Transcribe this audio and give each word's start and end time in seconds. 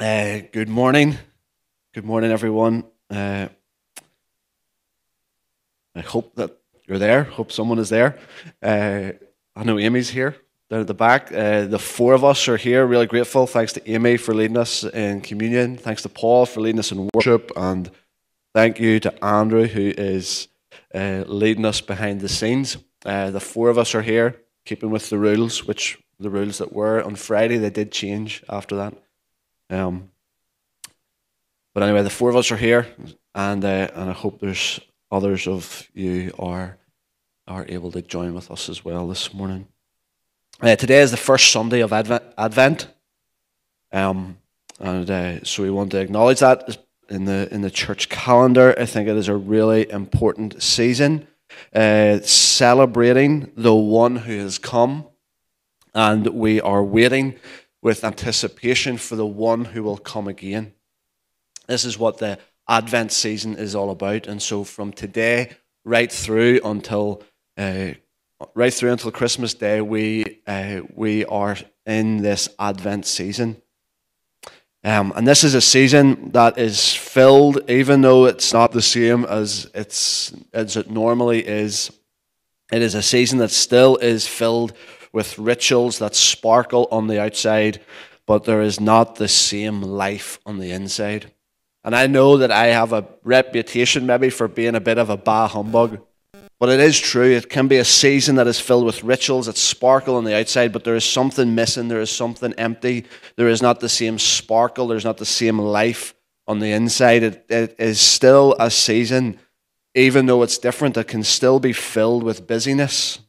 Uh, 0.00 0.40
good 0.50 0.70
morning. 0.70 1.18
Good 1.92 2.06
morning, 2.06 2.30
everyone. 2.30 2.84
Uh, 3.10 3.48
I 5.94 6.00
hope 6.00 6.34
that 6.36 6.56
you're 6.86 6.96
there. 6.96 7.24
Hope 7.24 7.52
someone 7.52 7.78
is 7.78 7.90
there. 7.90 8.18
Uh, 8.62 9.10
I 9.54 9.64
know 9.64 9.78
Amy's 9.78 10.08
here 10.08 10.36
down 10.70 10.80
at 10.80 10.86
the 10.86 10.94
back. 10.94 11.30
Uh, 11.30 11.66
the 11.66 11.78
four 11.78 12.14
of 12.14 12.24
us 12.24 12.48
are 12.48 12.56
here. 12.56 12.86
Really 12.86 13.04
grateful. 13.04 13.46
Thanks 13.46 13.74
to 13.74 13.90
Amy 13.90 14.16
for 14.16 14.32
leading 14.32 14.56
us 14.56 14.84
in 14.84 15.20
communion. 15.20 15.76
Thanks 15.76 16.00
to 16.04 16.08
Paul 16.08 16.46
for 16.46 16.62
leading 16.62 16.78
us 16.78 16.92
in 16.92 17.10
worship. 17.12 17.52
And 17.54 17.90
thank 18.54 18.80
you 18.80 19.00
to 19.00 19.22
Andrew, 19.22 19.66
who 19.66 19.92
is 19.98 20.48
uh, 20.94 21.24
leading 21.26 21.66
us 21.66 21.82
behind 21.82 22.22
the 22.22 22.28
scenes. 22.30 22.78
Uh, 23.04 23.30
the 23.32 23.38
four 23.40 23.68
of 23.68 23.76
us 23.76 23.94
are 23.94 24.00
here, 24.00 24.40
keeping 24.64 24.88
with 24.88 25.10
the 25.10 25.18
rules, 25.18 25.66
which 25.66 25.98
the 26.18 26.30
rules 26.30 26.56
that 26.56 26.72
were 26.72 27.02
on 27.02 27.16
Friday, 27.16 27.58
they 27.58 27.68
did 27.68 27.92
change 27.92 28.42
after 28.48 28.76
that. 28.76 28.94
Um, 29.70 30.10
but 31.72 31.84
anyway, 31.84 32.02
the 32.02 32.10
four 32.10 32.28
of 32.28 32.36
us 32.36 32.50
are 32.50 32.56
here, 32.56 32.86
and 33.34 33.64
uh, 33.64 33.88
and 33.94 34.10
I 34.10 34.12
hope 34.12 34.40
there's 34.40 34.80
others 35.10 35.46
of 35.46 35.88
you 35.94 36.32
are 36.38 36.76
are 37.46 37.64
able 37.68 37.92
to 37.92 38.02
join 38.02 38.34
with 38.34 38.50
us 38.50 38.68
as 38.68 38.84
well 38.84 39.06
this 39.06 39.32
morning. 39.32 39.68
Uh, 40.60 40.76
today 40.76 41.00
is 41.00 41.10
the 41.10 41.16
first 41.16 41.52
Sunday 41.52 41.80
of 41.80 41.92
Advent. 41.92 42.88
Um, 43.92 44.38
and 44.78 45.10
uh, 45.10 45.44
so 45.44 45.62
we 45.62 45.70
want 45.70 45.92
to 45.92 46.00
acknowledge 46.00 46.40
that 46.40 46.78
in 47.08 47.24
the 47.24 47.48
in 47.52 47.62
the 47.62 47.70
church 47.70 48.08
calendar. 48.08 48.74
I 48.78 48.86
think 48.86 49.08
it 49.08 49.16
is 49.16 49.28
a 49.28 49.36
really 49.36 49.90
important 49.90 50.62
season, 50.62 51.28
uh, 51.74 52.20
celebrating 52.20 53.52
the 53.56 53.74
one 53.74 54.16
who 54.16 54.38
has 54.38 54.58
come, 54.58 55.06
and 55.94 56.26
we 56.26 56.60
are 56.60 56.82
waiting 56.82 57.36
with 57.82 58.04
anticipation 58.04 58.96
for 58.96 59.16
the 59.16 59.26
one 59.26 59.64
who 59.64 59.82
will 59.82 59.98
come 59.98 60.28
again. 60.28 60.72
This 61.66 61.84
is 61.84 61.98
what 61.98 62.18
the 62.18 62.38
Advent 62.68 63.12
season 63.12 63.56
is 63.56 63.74
all 63.74 63.90
about. 63.90 64.26
And 64.26 64.40
so 64.40 64.64
from 64.64 64.92
today 64.92 65.52
right 65.84 66.10
through 66.10 66.60
until 66.64 67.22
uh, 67.56 67.92
right 68.54 68.72
through 68.72 68.92
until 68.92 69.10
Christmas 69.10 69.54
Day, 69.54 69.80
we 69.80 70.40
uh, 70.46 70.82
we 70.94 71.24
are 71.26 71.56
in 71.86 72.18
this 72.18 72.48
Advent 72.58 73.06
season. 73.06 73.60
Um, 74.82 75.12
and 75.14 75.28
this 75.28 75.44
is 75.44 75.54
a 75.54 75.60
season 75.60 76.30
that 76.32 76.58
is 76.58 76.94
filled, 76.94 77.68
even 77.68 78.00
though 78.00 78.24
it's 78.24 78.52
not 78.52 78.72
the 78.72 78.80
same 78.80 79.24
as 79.26 79.70
it's 79.74 80.32
as 80.52 80.76
it 80.76 80.90
normally 80.90 81.46
is. 81.46 81.90
It 82.72 82.82
is 82.82 82.94
a 82.94 83.02
season 83.02 83.38
that 83.38 83.50
still 83.50 83.96
is 83.96 84.26
filled 84.26 84.72
with 85.12 85.38
rituals 85.38 85.98
that 85.98 86.14
sparkle 86.14 86.88
on 86.90 87.06
the 87.06 87.20
outside, 87.20 87.80
but 88.26 88.44
there 88.44 88.62
is 88.62 88.80
not 88.80 89.16
the 89.16 89.28
same 89.28 89.82
life 89.82 90.38
on 90.46 90.58
the 90.58 90.70
inside. 90.70 91.32
And 91.82 91.96
I 91.96 92.06
know 92.06 92.36
that 92.36 92.50
I 92.50 92.66
have 92.66 92.92
a 92.92 93.06
reputation 93.24 94.06
maybe 94.06 94.30
for 94.30 94.46
being 94.48 94.74
a 94.74 94.80
bit 94.80 94.98
of 94.98 95.10
a 95.10 95.16
bah 95.16 95.48
humbug, 95.48 96.00
but 96.58 96.68
it 96.68 96.78
is 96.78 97.00
true. 97.00 97.30
It 97.30 97.48
can 97.48 97.68
be 97.68 97.78
a 97.78 97.84
season 97.84 98.36
that 98.36 98.46
is 98.46 98.60
filled 98.60 98.84
with 98.84 99.02
rituals 99.02 99.46
that 99.46 99.56
sparkle 99.56 100.16
on 100.16 100.24
the 100.24 100.36
outside, 100.36 100.72
but 100.72 100.84
there 100.84 100.94
is 100.94 101.04
something 101.04 101.54
missing. 101.54 101.88
There 101.88 102.02
is 102.02 102.10
something 102.10 102.52
empty. 102.58 103.06
There 103.36 103.48
is 103.48 103.62
not 103.62 103.80
the 103.80 103.88
same 103.88 104.18
sparkle. 104.18 104.86
There's 104.86 105.06
not 105.06 105.16
the 105.16 105.24
same 105.24 105.58
life 105.58 106.14
on 106.46 106.58
the 106.58 106.72
inside. 106.72 107.22
it, 107.22 107.46
it 107.48 107.76
is 107.78 107.98
still 107.98 108.54
a 108.58 108.70
season, 108.70 109.38
even 109.94 110.26
though 110.26 110.42
it's 110.42 110.58
different, 110.58 110.96
that 110.96 111.08
can 111.08 111.24
still 111.24 111.60
be 111.60 111.72
filled 111.72 112.22
with 112.22 112.46
busyness 112.46 113.20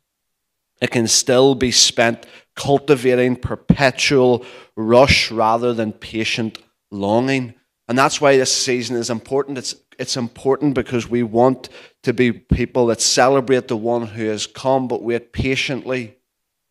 it 0.82 0.90
can 0.90 1.08
still 1.08 1.54
be 1.54 1.72
spent 1.72 2.26
cultivating 2.56 3.36
perpetual 3.36 4.44
rush 4.76 5.32
rather 5.32 5.74
than 5.74 5.94
patient 5.94 6.58
longing. 6.90 7.54
And 7.88 7.98
that's 7.98 8.20
why 8.20 8.36
this 8.36 8.56
season 8.56 8.96
is 8.96 9.10
important. 9.10 9.58
It's, 9.58 9.76
it's 10.00 10.18
important 10.18 10.74
because 10.74 11.08
we 11.10 11.24
want 11.24 11.70
to 12.04 12.14
be 12.14 12.32
people 12.32 12.88
that 12.88 13.00
celebrate 13.00 13.68
the 13.68 13.78
one 13.78 14.08
who 14.08 14.26
has 14.26 14.48
come, 14.48 14.88
but 14.88 15.04
wait 15.04 15.32
patiently, 15.32 16.18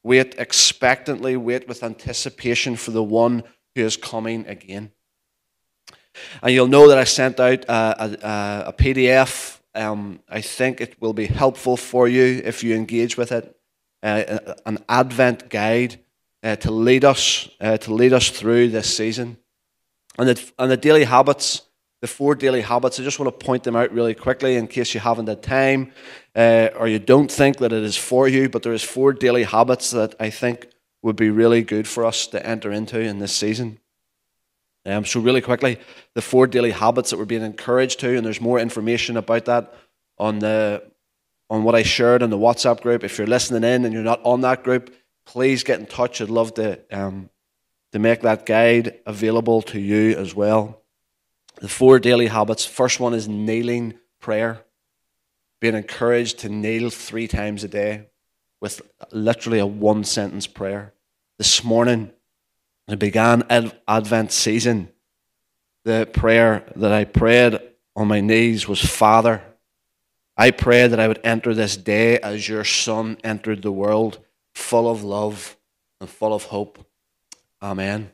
wait 0.02 0.34
expectantly, 0.38 1.36
wait 1.36 1.68
with 1.68 1.84
anticipation 1.84 2.76
for 2.76 2.90
the 2.90 3.02
one 3.02 3.44
who 3.74 3.82
is 3.82 3.96
coming 3.96 4.46
again. 4.46 4.90
And 6.42 6.52
you'll 6.52 6.66
know 6.66 6.88
that 6.88 6.98
I 6.98 7.04
sent 7.04 7.38
out 7.38 7.64
a, 7.66 7.72
a, 7.72 8.64
a 8.68 8.72
PDF. 8.72 9.60
Um, 9.74 10.20
I 10.28 10.40
think 10.40 10.80
it 10.80 11.00
will 11.00 11.12
be 11.12 11.26
helpful 11.26 11.76
for 11.76 12.08
you 12.08 12.42
if 12.44 12.64
you 12.64 12.74
engage 12.74 13.16
with 13.16 13.30
it 13.30 13.56
uh, 14.02 14.54
an 14.66 14.78
Advent 14.88 15.48
guide 15.48 16.00
uh, 16.42 16.56
to 16.56 16.70
lead 16.70 17.04
us 17.04 17.48
uh, 17.60 17.76
to 17.78 17.94
lead 17.94 18.12
us 18.12 18.30
through 18.30 18.68
this 18.68 18.94
season. 18.94 19.36
And 20.18 20.28
the, 20.28 20.52
and 20.58 20.70
the 20.70 20.76
daily 20.76 21.04
habits, 21.04 21.62
the 22.00 22.06
four 22.06 22.34
daily 22.34 22.62
habits, 22.62 22.98
I 22.98 23.02
just 23.02 23.18
want 23.18 23.38
to 23.38 23.44
point 23.46 23.64
them 23.64 23.76
out 23.76 23.92
really 23.92 24.14
quickly 24.14 24.56
in 24.56 24.66
case 24.66 24.94
you 24.94 25.00
haven't 25.00 25.28
had 25.28 25.42
time 25.42 25.92
uh, 26.34 26.68
or 26.76 26.88
you 26.88 26.98
don't 26.98 27.30
think 27.30 27.58
that 27.58 27.72
it 27.72 27.82
is 27.82 27.96
for 27.96 28.28
you. 28.28 28.48
But 28.48 28.62
there 28.62 28.72
is 28.72 28.82
four 28.82 29.12
daily 29.12 29.44
habits 29.44 29.90
that 29.90 30.14
I 30.18 30.30
think 30.30 30.66
would 31.02 31.16
be 31.16 31.30
really 31.30 31.62
good 31.62 31.88
for 31.88 32.04
us 32.04 32.26
to 32.28 32.44
enter 32.46 32.70
into 32.70 33.00
in 33.00 33.18
this 33.18 33.32
season. 33.32 33.78
Um, 34.86 35.04
so 35.04 35.20
really 35.20 35.42
quickly, 35.42 35.78
the 36.14 36.22
four 36.22 36.46
daily 36.46 36.70
habits 36.70 37.10
that 37.10 37.18
we're 37.18 37.26
being 37.26 37.42
encouraged 37.42 38.00
to, 38.00 38.16
and 38.16 38.24
there's 38.24 38.40
more 38.40 38.58
information 38.58 39.16
about 39.16 39.44
that 39.44 39.74
on 40.18 40.38
the 40.38 40.89
on 41.50 41.64
what 41.64 41.74
I 41.74 41.82
shared 41.82 42.22
in 42.22 42.30
the 42.30 42.38
WhatsApp 42.38 42.80
group. 42.80 43.02
If 43.02 43.18
you're 43.18 43.26
listening 43.26 43.64
in 43.64 43.84
and 43.84 43.92
you're 43.92 44.04
not 44.04 44.20
on 44.24 44.40
that 44.42 44.62
group, 44.62 44.94
please 45.26 45.64
get 45.64 45.80
in 45.80 45.86
touch. 45.86 46.20
I'd 46.20 46.30
love 46.30 46.54
to, 46.54 46.80
um, 46.92 47.28
to 47.92 47.98
make 47.98 48.22
that 48.22 48.46
guide 48.46 49.00
available 49.04 49.60
to 49.62 49.80
you 49.80 50.16
as 50.16 50.34
well. 50.34 50.80
The 51.56 51.68
four 51.68 51.98
daily 51.98 52.28
habits. 52.28 52.64
First 52.64 53.00
one 53.00 53.12
is 53.12 53.28
kneeling 53.28 53.94
prayer. 54.20 54.62
Being 55.58 55.74
encouraged 55.74 56.38
to 56.38 56.48
kneel 56.48 56.88
three 56.88 57.26
times 57.26 57.64
a 57.64 57.68
day 57.68 58.06
with 58.60 58.80
literally 59.10 59.58
a 59.58 59.66
one 59.66 60.04
sentence 60.04 60.46
prayer. 60.46 60.94
This 61.36 61.64
morning, 61.64 62.12
as 62.86 62.92
I 62.92 62.96
began 62.96 63.42
Advent 63.88 64.30
season, 64.30 64.90
the 65.84 66.08
prayer 66.12 66.64
that 66.76 66.92
I 66.92 67.04
prayed 67.04 67.58
on 67.96 68.08
my 68.08 68.20
knees 68.20 68.68
was 68.68 68.80
Father, 68.80 69.42
I 70.40 70.52
pray 70.52 70.86
that 70.86 70.98
I 70.98 71.06
would 71.06 71.20
enter 71.22 71.52
this 71.52 71.76
day 71.76 72.18
as 72.18 72.48
your 72.48 72.64
Son 72.64 73.18
entered 73.22 73.60
the 73.60 73.70
world, 73.70 74.20
full 74.54 74.90
of 74.90 75.04
love 75.04 75.58
and 76.00 76.08
full 76.08 76.32
of 76.32 76.44
hope. 76.44 76.78
Amen. 77.60 78.10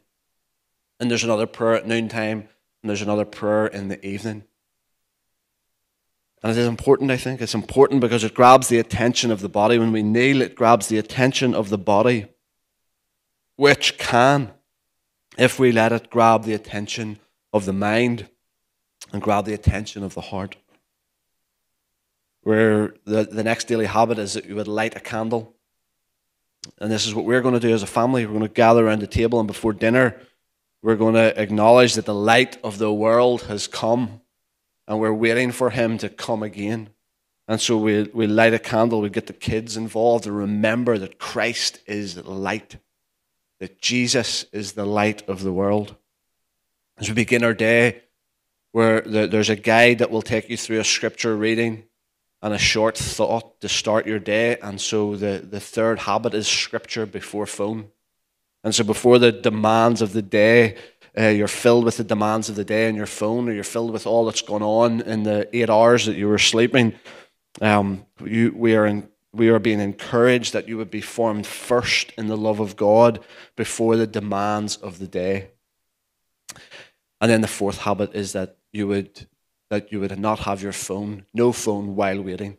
And 0.98 1.08
there's 1.08 1.22
another 1.22 1.46
prayer 1.46 1.74
at 1.74 1.86
noontime, 1.86 2.48
and 2.82 2.90
there's 2.90 3.00
another 3.00 3.24
prayer 3.24 3.68
in 3.68 3.86
the 3.86 4.04
evening. 4.04 4.42
And 6.42 6.50
it 6.50 6.58
is 6.58 6.66
important, 6.66 7.12
I 7.12 7.16
think. 7.16 7.40
It's 7.40 7.54
important 7.54 8.00
because 8.00 8.24
it 8.24 8.34
grabs 8.34 8.66
the 8.66 8.80
attention 8.80 9.30
of 9.30 9.40
the 9.40 9.48
body. 9.48 9.78
When 9.78 9.92
we 9.92 10.02
kneel, 10.02 10.42
it 10.42 10.56
grabs 10.56 10.88
the 10.88 10.98
attention 10.98 11.54
of 11.54 11.68
the 11.68 11.78
body, 11.78 12.26
which 13.54 13.98
can, 13.98 14.50
if 15.38 15.60
we 15.60 15.70
let 15.70 15.92
it, 15.92 16.10
grab 16.10 16.42
the 16.42 16.54
attention 16.54 17.20
of 17.52 17.66
the 17.66 17.72
mind 17.72 18.28
and 19.12 19.22
grab 19.22 19.44
the 19.44 19.54
attention 19.54 20.02
of 20.02 20.14
the 20.14 20.22
heart 20.22 20.56
where 22.46 22.94
the, 23.04 23.24
the 23.24 23.42
next 23.42 23.66
daily 23.66 23.86
habit 23.86 24.20
is 24.20 24.34
that 24.34 24.44
you 24.44 24.54
would 24.54 24.68
light 24.68 24.94
a 24.94 25.00
candle. 25.00 25.52
And 26.78 26.92
this 26.92 27.04
is 27.04 27.12
what 27.12 27.24
we're 27.24 27.40
going 27.40 27.54
to 27.54 27.68
do 27.68 27.74
as 27.74 27.82
a 27.82 27.88
family. 27.88 28.24
We're 28.24 28.38
going 28.38 28.46
to 28.46 28.48
gather 28.48 28.86
around 28.86 29.00
the 29.00 29.08
table, 29.08 29.40
and 29.40 29.48
before 29.48 29.72
dinner, 29.72 30.14
we're 30.80 30.94
going 30.94 31.14
to 31.14 31.36
acknowledge 31.42 31.94
that 31.94 32.04
the 32.04 32.14
light 32.14 32.56
of 32.62 32.78
the 32.78 32.92
world 32.92 33.42
has 33.42 33.66
come, 33.66 34.20
and 34.86 35.00
we're 35.00 35.12
waiting 35.12 35.50
for 35.50 35.70
him 35.70 35.98
to 35.98 36.08
come 36.08 36.44
again. 36.44 36.90
And 37.48 37.60
so 37.60 37.76
we, 37.78 38.04
we 38.14 38.28
light 38.28 38.54
a 38.54 38.60
candle, 38.60 39.00
we 39.00 39.10
get 39.10 39.26
the 39.26 39.32
kids 39.32 39.76
involved 39.76 40.22
to 40.22 40.30
remember 40.30 40.98
that 40.98 41.18
Christ 41.18 41.80
is 41.86 42.16
light, 42.16 42.76
that 43.58 43.80
Jesus 43.82 44.44
is 44.52 44.74
the 44.74 44.86
light 44.86 45.28
of 45.28 45.42
the 45.42 45.52
world. 45.52 45.96
As 46.96 47.08
we 47.08 47.14
begin 47.16 47.42
our 47.42 47.54
day, 47.54 48.02
where 48.70 49.00
there's 49.00 49.50
a 49.50 49.56
guide 49.56 49.98
that 49.98 50.12
will 50.12 50.22
take 50.22 50.48
you 50.48 50.56
through 50.56 50.78
a 50.78 50.84
scripture 50.84 51.36
reading 51.36 51.82
and 52.42 52.54
a 52.54 52.58
short 52.58 52.96
thought 52.96 53.60
to 53.60 53.68
start 53.68 54.06
your 54.06 54.18
day. 54.18 54.58
And 54.62 54.80
so 54.80 55.16
the, 55.16 55.44
the 55.48 55.60
third 55.60 56.00
habit 56.00 56.34
is 56.34 56.46
scripture 56.46 57.06
before 57.06 57.46
phone. 57.46 57.88
And 58.62 58.74
so 58.74 58.84
before 58.84 59.18
the 59.18 59.32
demands 59.32 60.02
of 60.02 60.12
the 60.12 60.22
day, 60.22 60.76
uh, 61.18 61.28
you're 61.28 61.48
filled 61.48 61.84
with 61.84 61.96
the 61.96 62.04
demands 62.04 62.48
of 62.48 62.56
the 62.56 62.64
day 62.64 62.88
on 62.88 62.94
your 62.94 63.06
phone, 63.06 63.48
or 63.48 63.52
you're 63.52 63.64
filled 63.64 63.92
with 63.92 64.06
all 64.06 64.26
that's 64.26 64.42
going 64.42 64.62
on 64.62 65.00
in 65.00 65.22
the 65.22 65.48
eight 65.56 65.70
hours 65.70 66.06
that 66.06 66.16
you 66.16 66.28
were 66.28 66.38
sleeping. 66.38 66.94
Um, 67.60 68.04
you, 68.22 68.52
we, 68.54 68.76
are 68.76 68.84
in, 68.84 69.08
we 69.32 69.48
are 69.48 69.58
being 69.58 69.80
encouraged 69.80 70.52
that 70.52 70.68
you 70.68 70.76
would 70.76 70.90
be 70.90 71.00
formed 71.00 71.46
first 71.46 72.12
in 72.18 72.26
the 72.26 72.36
love 72.36 72.60
of 72.60 72.76
God 72.76 73.24
before 73.54 73.96
the 73.96 74.06
demands 74.06 74.76
of 74.76 74.98
the 74.98 75.06
day. 75.08 75.50
And 77.20 77.30
then 77.30 77.40
the 77.40 77.48
fourth 77.48 77.78
habit 77.78 78.14
is 78.14 78.32
that 78.32 78.58
you 78.72 78.86
would 78.88 79.26
that 79.70 79.92
you 79.92 80.00
would 80.00 80.18
not 80.18 80.40
have 80.40 80.62
your 80.62 80.72
phone, 80.72 81.26
no 81.34 81.52
phone 81.52 81.96
while 81.96 82.22
waiting. 82.22 82.56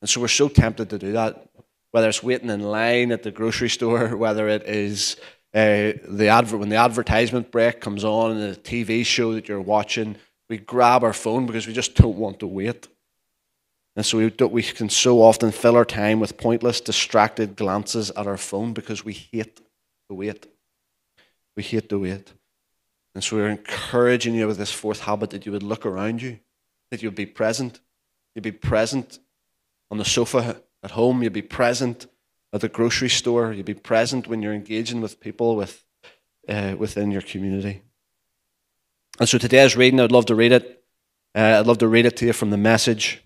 And 0.00 0.08
so 0.08 0.20
we're 0.20 0.28
so 0.28 0.48
tempted 0.48 0.90
to 0.90 0.98
do 0.98 1.12
that, 1.12 1.48
whether 1.90 2.08
it's 2.08 2.22
waiting 2.22 2.50
in 2.50 2.60
line 2.60 3.12
at 3.12 3.22
the 3.22 3.30
grocery 3.30 3.70
store, 3.70 4.16
whether 4.16 4.48
it 4.48 4.64
is 4.64 5.16
uh, 5.54 5.92
the 6.06 6.28
advert 6.28 6.60
when 6.60 6.68
the 6.68 6.76
advertisement 6.76 7.50
break 7.50 7.80
comes 7.80 8.04
on 8.04 8.32
and 8.32 8.54
the 8.54 8.60
TV 8.60 9.04
show 9.06 9.32
that 9.32 9.48
you're 9.48 9.60
watching, 9.60 10.16
we 10.50 10.58
grab 10.58 11.02
our 11.02 11.14
phone 11.14 11.46
because 11.46 11.66
we 11.66 11.72
just 11.72 11.94
don't 11.94 12.16
want 12.16 12.38
to 12.40 12.46
wait. 12.46 12.88
And 13.96 14.04
so 14.04 14.18
we, 14.18 14.46
we 14.48 14.62
can 14.62 14.90
so 14.90 15.22
often 15.22 15.50
fill 15.50 15.76
our 15.76 15.86
time 15.86 16.20
with 16.20 16.36
pointless, 16.36 16.82
distracted 16.82 17.56
glances 17.56 18.10
at 18.10 18.26
our 18.26 18.36
phone 18.36 18.74
because 18.74 19.04
we 19.04 19.14
hate 19.14 19.60
the 20.08 20.14
wait. 20.14 20.46
We 21.56 21.62
hate 21.62 21.88
the 21.88 21.98
wait. 21.98 22.32
And 23.16 23.24
so 23.24 23.36
we're 23.36 23.48
encouraging 23.48 24.34
you 24.34 24.46
with 24.46 24.58
this 24.58 24.70
fourth 24.70 25.00
habit 25.00 25.30
that 25.30 25.46
you 25.46 25.52
would 25.52 25.62
look 25.62 25.86
around 25.86 26.20
you, 26.20 26.38
that 26.90 27.02
you'd 27.02 27.14
be 27.14 27.24
present. 27.24 27.80
You'd 28.34 28.44
be 28.44 28.52
present 28.52 29.20
on 29.90 29.96
the 29.96 30.04
sofa 30.04 30.60
at 30.82 30.90
home, 30.90 31.22
you'd 31.22 31.32
be 31.32 31.40
present 31.40 32.08
at 32.52 32.60
the 32.60 32.68
grocery 32.68 33.08
store, 33.08 33.54
you'd 33.54 33.64
be 33.64 33.72
present 33.72 34.28
when 34.28 34.42
you're 34.42 34.52
engaging 34.52 35.00
with 35.00 35.18
people 35.18 35.56
with, 35.56 35.82
uh, 36.46 36.74
within 36.76 37.10
your 37.10 37.22
community. 37.22 37.80
And 39.18 39.26
so 39.26 39.38
today's 39.38 39.78
reading, 39.78 39.98
I'd 39.98 40.12
love 40.12 40.26
to 40.26 40.34
read 40.34 40.52
it. 40.52 40.84
Uh, 41.34 41.56
I'd 41.58 41.66
love 41.66 41.78
to 41.78 41.88
read 41.88 42.04
it 42.04 42.18
to 42.18 42.26
you 42.26 42.34
from 42.34 42.50
the 42.50 42.58
message. 42.58 43.22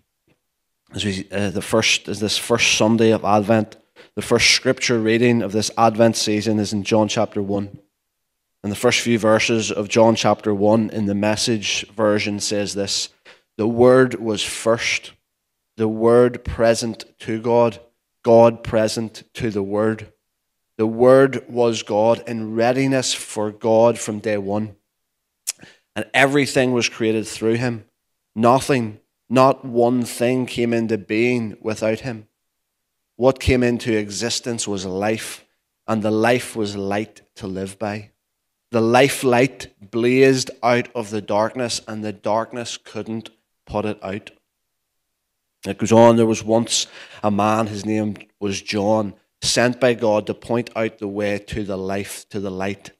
As 0.94 1.04
we, 1.04 1.26
uh, 1.32 1.50
the 1.50 1.62
first 1.62 2.06
is 2.06 2.20
this 2.20 2.38
first 2.38 2.78
Sunday 2.78 3.10
of 3.10 3.24
Advent. 3.24 3.76
The 4.14 4.22
first 4.22 4.52
scripture 4.52 5.00
reading 5.00 5.42
of 5.42 5.50
this 5.50 5.68
Advent 5.76 6.16
season 6.16 6.60
is 6.60 6.72
in 6.72 6.84
John 6.84 7.08
chapter 7.08 7.42
1. 7.42 7.76
And 8.62 8.70
the 8.70 8.76
first 8.76 9.00
few 9.00 9.18
verses 9.18 9.72
of 9.72 9.88
John 9.88 10.14
chapter 10.14 10.54
1 10.54 10.90
in 10.90 11.06
the 11.06 11.14
message 11.14 11.86
version 11.96 12.40
says 12.40 12.74
this 12.74 13.08
The 13.56 13.66
Word 13.66 14.14
was 14.14 14.42
first, 14.42 15.12
the 15.76 15.88
Word 15.88 16.44
present 16.44 17.04
to 17.20 17.40
God, 17.40 17.80
God 18.22 18.62
present 18.62 19.22
to 19.34 19.50
the 19.50 19.62
Word. 19.62 20.12
The 20.76 20.86
Word 20.86 21.44
was 21.48 21.82
God 21.82 22.22
in 22.26 22.54
readiness 22.54 23.14
for 23.14 23.50
God 23.50 23.98
from 23.98 24.18
day 24.18 24.38
one. 24.38 24.76
And 25.96 26.06
everything 26.14 26.72
was 26.72 26.88
created 26.88 27.26
through 27.26 27.54
Him. 27.54 27.84
Nothing, 28.34 29.00
not 29.28 29.64
one 29.64 30.04
thing 30.04 30.46
came 30.46 30.72
into 30.72 30.96
being 30.96 31.56
without 31.60 32.00
Him. 32.00 32.28
What 33.16 33.40
came 33.40 33.62
into 33.62 33.96
existence 33.96 34.66
was 34.66 34.86
life, 34.86 35.44
and 35.86 36.02
the 36.02 36.10
life 36.10 36.56
was 36.56 36.76
light 36.76 37.22
to 37.36 37.46
live 37.46 37.78
by. 37.78 38.10
The 38.70 38.80
life 38.80 39.24
light 39.24 39.68
blazed 39.90 40.50
out 40.62 40.88
of 40.94 41.10
the 41.10 41.20
darkness, 41.20 41.80
and 41.88 42.04
the 42.04 42.12
darkness 42.12 42.76
couldn't 42.76 43.30
put 43.66 43.84
it 43.84 43.98
out. 44.02 44.30
It 45.66 45.78
goes 45.78 45.92
on, 45.92 46.16
there 46.16 46.26
was 46.26 46.44
once 46.44 46.86
a 47.22 47.30
man, 47.30 47.66
his 47.66 47.84
name 47.84 48.16
was 48.38 48.62
John, 48.62 49.14
sent 49.42 49.80
by 49.80 49.94
God 49.94 50.26
to 50.26 50.34
point 50.34 50.70
out 50.76 50.98
the 50.98 51.08
way 51.08 51.38
to 51.38 51.64
the 51.64 51.76
life, 51.76 52.28
to 52.30 52.40
the 52.40 52.50
light. 52.50 52.92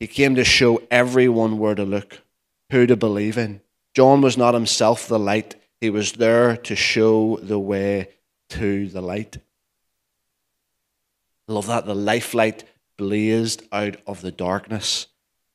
He 0.00 0.06
came 0.06 0.34
to 0.34 0.44
show 0.44 0.82
everyone 0.90 1.58
where 1.58 1.74
to 1.74 1.84
look, 1.84 2.22
who 2.70 2.86
to 2.86 2.96
believe 2.96 3.38
in. 3.38 3.60
John 3.94 4.20
was 4.20 4.36
not 4.36 4.54
himself 4.54 5.06
the 5.06 5.18
light, 5.18 5.54
he 5.80 5.90
was 5.90 6.12
there 6.12 6.56
to 6.56 6.74
show 6.74 7.38
the 7.40 7.58
way 7.58 8.08
to 8.50 8.88
the 8.88 9.00
light. 9.00 9.38
I 11.48 11.52
love 11.52 11.66
that. 11.68 11.86
The 11.86 11.94
life 11.94 12.34
light 12.34 12.64
blazed 12.98 13.62
out 13.72 13.96
of 14.06 14.20
the 14.20 14.30
darkness, 14.30 15.06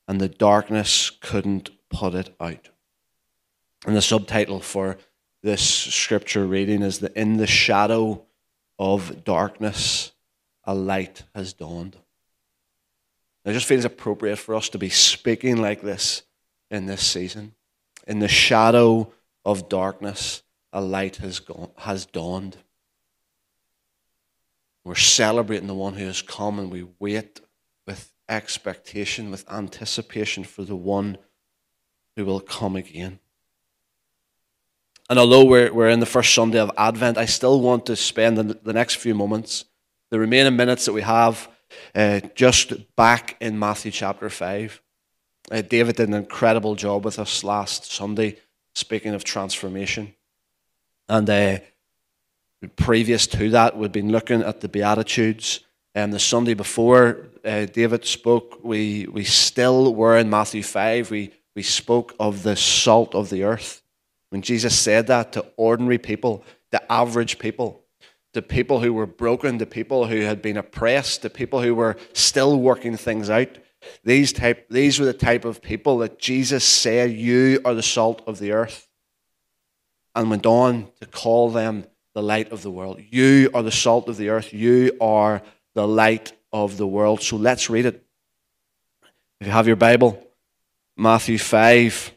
and 0.07 0.19
the 0.19 0.29
darkness 0.29 1.11
couldn't 1.11 1.69
put 1.89 2.15
it 2.15 2.35
out. 2.39 2.69
And 3.85 3.95
the 3.95 4.01
subtitle 4.01 4.59
for 4.59 4.97
this 5.43 5.61
scripture 5.61 6.47
reading 6.47 6.81
is 6.81 6.99
that 6.99 7.15
in 7.15 7.37
the 7.37 7.45
shadow 7.45 8.23
of 8.79 9.23
darkness, 9.23 10.13
a 10.63 10.73
light 10.73 11.23
has 11.35 11.53
dawned. 11.53 11.97
It 13.45 13.53
just 13.53 13.67
feels 13.67 13.85
appropriate 13.85 14.37
for 14.37 14.55
us 14.55 14.69
to 14.69 14.77
be 14.77 14.89
speaking 14.89 15.57
like 15.57 15.81
this 15.81 16.23
in 16.71 16.85
this 16.85 17.05
season. 17.05 17.53
In 18.07 18.19
the 18.19 18.27
shadow 18.29 19.11
of 19.43 19.67
darkness, 19.67 20.43
a 20.71 20.79
light 20.81 21.17
has, 21.17 21.39
gone, 21.39 21.69
has 21.77 22.05
dawned. 22.05 22.57
We're 24.83 24.95
celebrating 24.95 25.67
the 25.67 25.73
one 25.73 25.93
who 25.93 26.05
has 26.05 26.21
come 26.21 26.59
and 26.59 26.69
we 26.69 26.87
wait 26.99 27.41
with 27.87 28.11
expectation, 28.27 29.31
with 29.31 29.49
anticipation 29.51 30.43
for 30.43 30.63
the 30.63 30.75
one 30.75 31.17
who 32.15 32.25
will 32.25 32.41
come 32.41 32.75
again. 32.75 33.19
And 35.09 35.19
although 35.19 35.45
we're, 35.45 35.73
we're 35.73 35.89
in 35.89 35.99
the 35.99 36.05
first 36.05 36.33
Sunday 36.33 36.59
of 36.59 36.71
Advent, 36.77 37.17
I 37.17 37.25
still 37.25 37.61
want 37.61 37.85
to 37.87 37.95
spend 37.95 38.37
the, 38.37 38.43
the 38.43 38.73
next 38.73 38.95
few 38.95 39.13
moments, 39.13 39.65
the 40.09 40.19
remaining 40.19 40.55
minutes 40.55 40.85
that 40.85 40.93
we 40.93 41.01
have, 41.01 41.49
uh, 41.95 42.21
just 42.35 42.95
back 42.95 43.37
in 43.39 43.57
Matthew 43.59 43.91
chapter 43.91 44.29
5. 44.29 44.81
Uh, 45.51 45.61
David 45.61 45.97
did 45.97 46.07
an 46.07 46.13
incredible 46.13 46.75
job 46.75 47.03
with 47.03 47.19
us 47.19 47.43
last 47.43 47.91
Sunday, 47.91 48.37
speaking 48.75 49.13
of 49.13 49.23
transformation. 49.23 50.13
And 51.09 51.29
uh, 51.29 51.59
previous 52.69 53.27
to 53.27 53.49
that, 53.51 53.77
we'd 53.77 53.91
been 53.91 54.11
looking 54.11 54.41
at 54.41 54.61
the 54.61 54.69
Beatitudes. 54.69 55.61
And 55.95 56.11
the 56.11 56.19
Sunday 56.19 56.53
before 56.53 57.27
uh, 57.45 57.65
David 57.65 58.05
spoke, 58.05 58.59
we, 58.63 59.07
we 59.11 59.23
still 59.23 59.93
were 59.93 60.17
in 60.17 60.29
Matthew 60.29 60.63
5. 60.63 61.11
We, 61.11 61.31
we 61.55 61.61
spoke 61.61 62.15
of 62.19 62.43
the 62.43 62.55
salt 62.55 63.13
of 63.13 63.29
the 63.29 63.43
earth. 63.43 63.83
When 64.29 64.41
Jesus 64.41 64.77
said 64.77 65.07
that 65.07 65.33
to 65.33 65.45
ordinary 65.57 65.99
people, 65.99 66.43
the 66.71 66.91
average 66.91 67.37
people, 67.37 67.83
the 68.33 68.41
people 68.41 68.79
who 68.79 68.93
were 68.93 69.05
broken, 69.05 69.59
the 69.59 69.67
people 69.67 70.07
who 70.07 70.21
had 70.21 70.41
been 70.41 70.57
oppressed, 70.57 71.21
the 71.21 71.29
people 71.29 71.61
who 71.61 71.75
were 71.75 71.97
still 72.13 72.59
working 72.59 72.97
things 72.97 73.29
out, 73.29 73.59
these, 74.03 74.33
type, 74.33 74.67
these 74.69 74.99
were 74.99 75.05
the 75.05 75.13
type 75.13 75.45
of 75.45 75.61
people 75.61 75.99
that 75.99 76.17
Jesus 76.17 76.63
said, 76.63 77.11
You 77.11 77.61
are 77.63 77.73
the 77.73 77.83
salt 77.83 78.23
of 78.25 78.39
the 78.39 78.51
earth. 78.51 78.87
And 80.15 80.29
went 80.29 80.45
on 80.45 80.87
to 81.01 81.07
call 81.07 81.49
them 81.49 81.85
the 82.13 82.23
light 82.23 82.51
of 82.51 82.61
the 82.61 82.71
world. 82.71 83.01
You 83.09 83.49
are 83.53 83.63
the 83.63 83.71
salt 83.71 84.07
of 84.09 84.17
the 84.17 84.29
earth. 84.29 84.53
You 84.53 84.97
are 85.01 85.41
the 85.73 85.87
light 85.87 86.33
of 86.51 86.77
the 86.77 86.87
world. 86.87 87.21
So 87.21 87.37
let's 87.37 87.69
read 87.69 87.85
it. 87.85 88.05
If 89.39 89.47
you 89.47 89.53
have 89.53 89.67
your 89.67 89.75
Bible, 89.75 90.25
Matthew 90.95 91.37
5. 91.37 92.11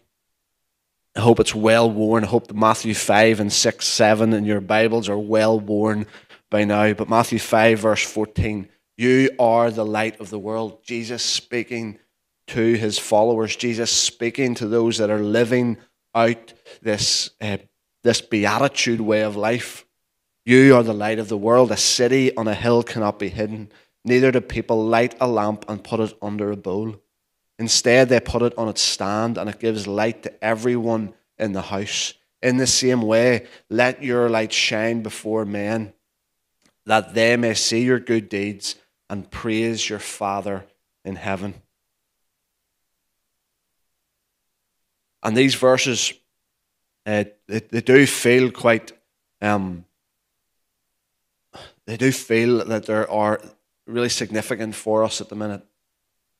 I 1.17 1.21
hope 1.21 1.41
it's 1.41 1.55
well 1.55 1.91
worn. 1.91 2.25
I 2.25 2.27
hope 2.27 2.47
the 2.47 2.55
Matthew 2.55 2.93
5 2.93 3.41
and 3.41 3.51
6, 3.51 3.87
7 3.87 4.35
in 4.35 4.45
your 4.45 4.61
Bibles 4.61 5.09
are 5.09 5.19
well 5.19 5.59
worn 5.59 6.07
by 6.51 6.65
now. 6.65 6.93
But 6.93 7.09
Matthew 7.09 7.39
5, 7.39 7.79
verse 7.79 8.05
14 8.05 8.69
You 8.99 9.31
are 9.39 9.71
the 9.71 9.87
light 9.87 10.21
of 10.21 10.29
the 10.29 10.39
world. 10.39 10.85
Jesus 10.85 11.23
speaking 11.23 11.99
to 12.49 12.75
his 12.75 12.99
followers, 12.99 13.57
Jesus 13.57 13.91
speaking 13.91 14.55
to 14.57 14.69
those 14.69 14.99
that 14.99 15.11
are 15.11 15.23
living 15.23 15.79
out 16.15 16.53
this, 16.83 17.31
uh, 17.41 17.57
this 18.03 18.21
beatitude 18.21 19.01
way 19.01 19.23
of 19.23 19.37
life. 19.37 19.86
You 20.47 20.77
are 20.77 20.85
the 20.85 20.95
light 20.95 21.19
of 21.19 21.29
the 21.29 21.37
world. 21.37 21.73
A 21.73 21.77
city 21.77 22.35
on 22.37 22.47
a 22.47 22.55
hill 22.55 22.85
cannot 22.85 23.19
be 23.19 23.29
hidden. 23.29 23.69
Neither 24.05 24.31
do 24.31 24.41
people 24.41 24.87
light 24.87 25.17
a 25.21 25.27
lamp 25.27 25.65
and 25.69 25.83
put 25.83 25.99
it 25.99 26.17
under 26.23 26.53
a 26.53 26.57
bowl. 26.57 27.03
Instead, 27.59 28.09
they 28.09 28.21
put 28.21 28.43
it 28.43 28.57
on 28.57 28.69
its 28.69 28.81
stand 28.81 29.39
and 29.39 29.51
it 29.51 29.59
gives 29.59 29.89
light 29.89 30.23
to 30.23 30.45
everyone 30.45 31.15
in 31.37 31.51
the 31.51 31.63
house. 31.63 32.15
In 32.41 32.59
the 32.59 32.67
same 32.69 33.03
way, 33.03 33.49
let 33.69 34.05
your 34.05 34.29
light 34.29 34.53
shine 34.53 35.03
before 35.03 35.45
men, 35.45 35.93
that 36.85 37.13
they 37.13 37.37
may 37.37 37.55
see 37.55 37.83
your 37.83 37.99
good 37.99 38.29
deeds 38.29 38.77
and 39.11 39.29
praise 39.29 39.91
your 39.91 39.99
Father 39.99 40.65
in 41.05 41.17
heaven. 41.17 41.55
And 45.25 45.37
these 45.37 45.57
verses, 45.57 46.13
uh, 47.05 47.25
they, 47.49 47.59
they 47.59 47.81
do 47.81 48.07
feel 48.07 48.53
quite 48.53 48.93
um, 49.43 49.85
they 51.87 51.97
do 51.97 52.13
feel 52.13 52.65
that 52.65 52.87
there 52.87 53.11
are 53.11 53.41
really 53.87 54.09
significant 54.09 54.75
for 54.75 55.05
us 55.05 55.21
at 55.21 55.29
the 55.29 55.37
minute. 55.37 55.63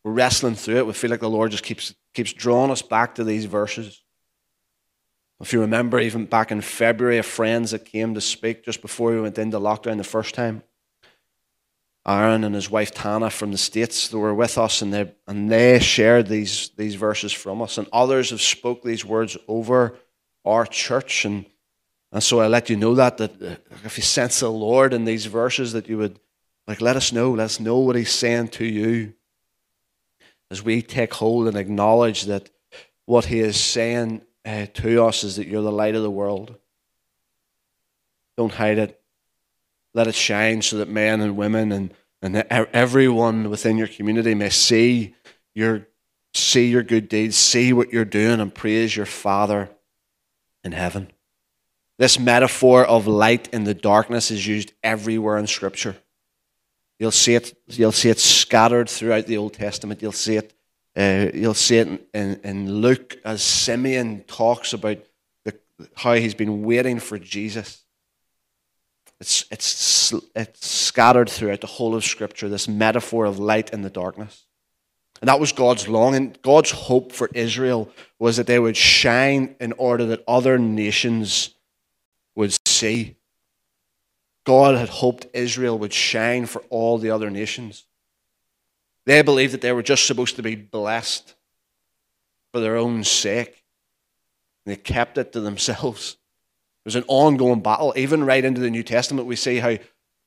We're 0.05 0.13
wrestling 0.13 0.55
through 0.55 0.79
it. 0.79 0.87
We 0.87 0.93
feel 0.93 1.11
like 1.11 1.21
the 1.21 1.31
Lord 1.31 1.51
just 1.51 1.65
keeps 1.65 1.95
keeps 2.15 2.33
drawing 2.33 2.71
us 2.71 2.83
back 2.83 3.15
to 3.17 3.25
these 3.25 3.45
verses. 3.45 4.03
If 5.41 5.53
you 5.53 5.61
remember, 5.61 6.01
even 6.01 6.25
back 6.25 6.51
in 6.51 6.63
February, 6.63 7.19
of 7.19 7.27
friends 7.27 7.73
that 7.73 7.85
came 7.85 8.15
to 8.15 8.21
speak 8.21 8.65
just 8.65 8.81
before 8.81 9.11
we 9.11 9.21
went 9.21 9.39
into 9.39 9.59
lockdown 9.59 9.99
the 9.99 10.05
first 10.05 10.35
time. 10.35 10.63
Aaron 12.07 12.45
and 12.45 12.55
his 12.55 12.71
wife 12.71 12.93
Tana 12.93 13.31
from 13.31 13.51
the 13.51 13.59
States, 13.59 14.09
they 14.09 14.17
were 14.17 14.33
with 14.33 14.59
us 14.59 14.81
and 14.81 14.95
they, 14.95 15.13
and 15.27 15.51
they 15.51 15.81
shared 15.81 16.29
these, 16.29 16.71
these 16.77 16.95
verses 16.95 17.33
from 17.33 17.61
us. 17.61 17.79
And 17.79 17.89
others 17.93 18.31
have 18.31 18.41
spoke 18.41 18.83
these 18.83 19.05
words 19.05 19.37
over 19.49 19.99
our 20.45 20.65
church. 20.65 21.25
And 21.25 21.45
and 22.17 22.23
so 22.23 22.41
I 22.41 22.47
let 22.47 22.71
you 22.71 22.77
know 22.77 22.95
that, 22.95 23.19
that 23.19 23.43
uh, 23.43 23.57
if 23.85 23.99
you 23.99 24.03
sense 24.03 24.41
the 24.41 24.51
Lord 24.51 24.95
in 24.95 25.05
these 25.05 25.27
verses, 25.27 25.75
that 25.75 25.87
you 25.87 25.99
would, 25.99 26.19
like, 26.67 26.81
let 26.81 26.97
us 26.97 27.13
know. 27.13 27.33
Let 27.33 27.45
us 27.45 27.61
know 27.61 27.77
what 27.77 27.95
He's 27.95 28.11
saying 28.11 28.49
to 28.53 28.65
you. 28.65 29.13
As 30.51 30.63
we 30.63 30.81
take 30.81 31.13
hold 31.13 31.47
and 31.47 31.59
acknowledge 31.59 32.23
that 32.23 32.49
what 33.05 33.27
He 33.27 33.41
is 33.41 33.61
saying 33.61 34.23
uh, 34.47 34.65
to 34.73 35.05
us 35.05 35.25
is 35.25 35.37
that 35.37 35.47
you're 35.47 35.61
the 35.61 35.71
light 35.71 35.95
of 35.95 36.03
the 36.03 36.11
world. 36.11 36.57
Don't 38.39 38.55
hide 38.55 38.79
it. 38.79 38.99
Let 39.93 40.07
it 40.07 40.15
shine 40.15 40.63
so 40.63 40.79
that 40.79 40.89
men 40.89 41.21
and 41.21 41.37
women 41.37 41.71
and, 41.71 41.93
and 42.23 42.37
everyone 42.49 43.51
within 43.51 43.77
your 43.77 43.89
community 43.89 44.35
may 44.35 44.49
see 44.49 45.15
your 45.55 45.87
see 46.33 46.71
your 46.71 46.83
good 46.83 47.11
deeds, 47.11 47.37
see 47.37 47.75
what 47.75 47.93
you're 47.93 48.07
doing, 48.07 48.41
and 48.41 48.55
praise 48.55 48.97
your 48.97 49.05
Father 49.05 49.69
in 50.65 50.73
heaven. 50.73 51.11
This 51.99 52.19
metaphor 52.19 52.85
of 52.85 53.07
light 53.07 53.49
in 53.53 53.65
the 53.65 53.75
darkness 53.75 54.31
is 54.31 54.47
used 54.47 54.73
everywhere 54.83 55.39
in 55.39 55.47
Scripture. 55.47 55.97
You'll 56.99 57.11
see 57.11 57.35
it. 57.35 57.57
You'll 57.69 57.93
see 57.93 58.11
it 58.11 58.19
scattered 58.19 58.89
throughout 58.89 59.27
the 59.27 59.37
Old 59.39 59.55
Testament. 59.55 60.03
You'll 60.03 60.13
see 60.13 60.37
it. 60.37 60.53
Uh, 60.97 61.31
you'll 61.35 61.55
see 61.55 61.77
it 61.77 61.89
in, 61.89 62.01
in, 62.15 62.41
in 62.43 62.73
Luke 62.73 63.19
as 63.25 63.43
Simeon 63.43 64.25
talks 64.27 64.73
about 64.73 64.99
the, 65.45 65.59
how 65.95 66.15
he's 66.15 66.35
been 66.35 66.63
waiting 66.63 66.99
for 67.01 67.19
Jesus. 67.19 67.83
It's, 69.21 69.45
it's, 69.51 70.13
it's 70.35 70.67
scattered 70.67 71.29
throughout 71.31 71.63
the 71.63 71.67
whole 71.67 71.95
of 71.95 72.05
Scripture, 72.05 72.49
this 72.49 72.69
metaphor 72.69 73.25
of 73.25 73.39
light 73.39 73.73
in 73.73 73.83
the 73.83 73.91
darkness. 73.91 74.45
And 75.21 75.29
that 75.29 75.41
was 75.41 75.53
God's 75.53 75.89
longing. 75.89 76.37
God's 76.43 76.71
hope 76.71 77.13
for 77.13 77.31
Israel 77.33 77.91
was 78.19 78.37
that 78.37 78.47
they 78.47 78.59
would 78.59 78.77
shine 78.77 79.57
in 79.61 79.73
order 79.73 80.05
that 80.07 80.25
other 80.29 80.59
nations 80.59 81.56
see. 82.77 83.17
God 84.45 84.77
had 84.77 84.89
hoped 84.89 85.27
Israel 85.35 85.79
would 85.79 85.93
shine 85.93 86.47
for 86.47 86.63
all 86.71 86.99
the 86.99 87.11
other 87.11 87.31
nations. 87.31 87.85
They 89.05 89.23
believed 89.23 89.55
that 89.55 89.61
they 89.61 89.73
were 89.73 89.83
just 89.83 90.07
supposed 90.07 90.37
to 90.37 90.43
be 90.43 90.55
blessed 90.57 91.35
for 92.53 92.61
their 92.61 92.77
own 92.77 93.05
sake. 93.05 93.65
And 94.65 94.73
they 94.73 94.77
kept 94.77 95.19
it 95.19 95.33
to 95.33 95.41
themselves. 95.41 96.17
It 96.85 96.89
was 96.89 96.97
an 96.97 97.05
ongoing 97.09 97.61
battle. 97.61 97.93
Even 97.97 98.25
right 98.25 98.45
into 98.45 98.61
the 98.61 98.71
New 98.71 98.83
Testament, 98.83 99.27
we 99.27 99.37
see 99.37 99.59
how, 99.59 99.79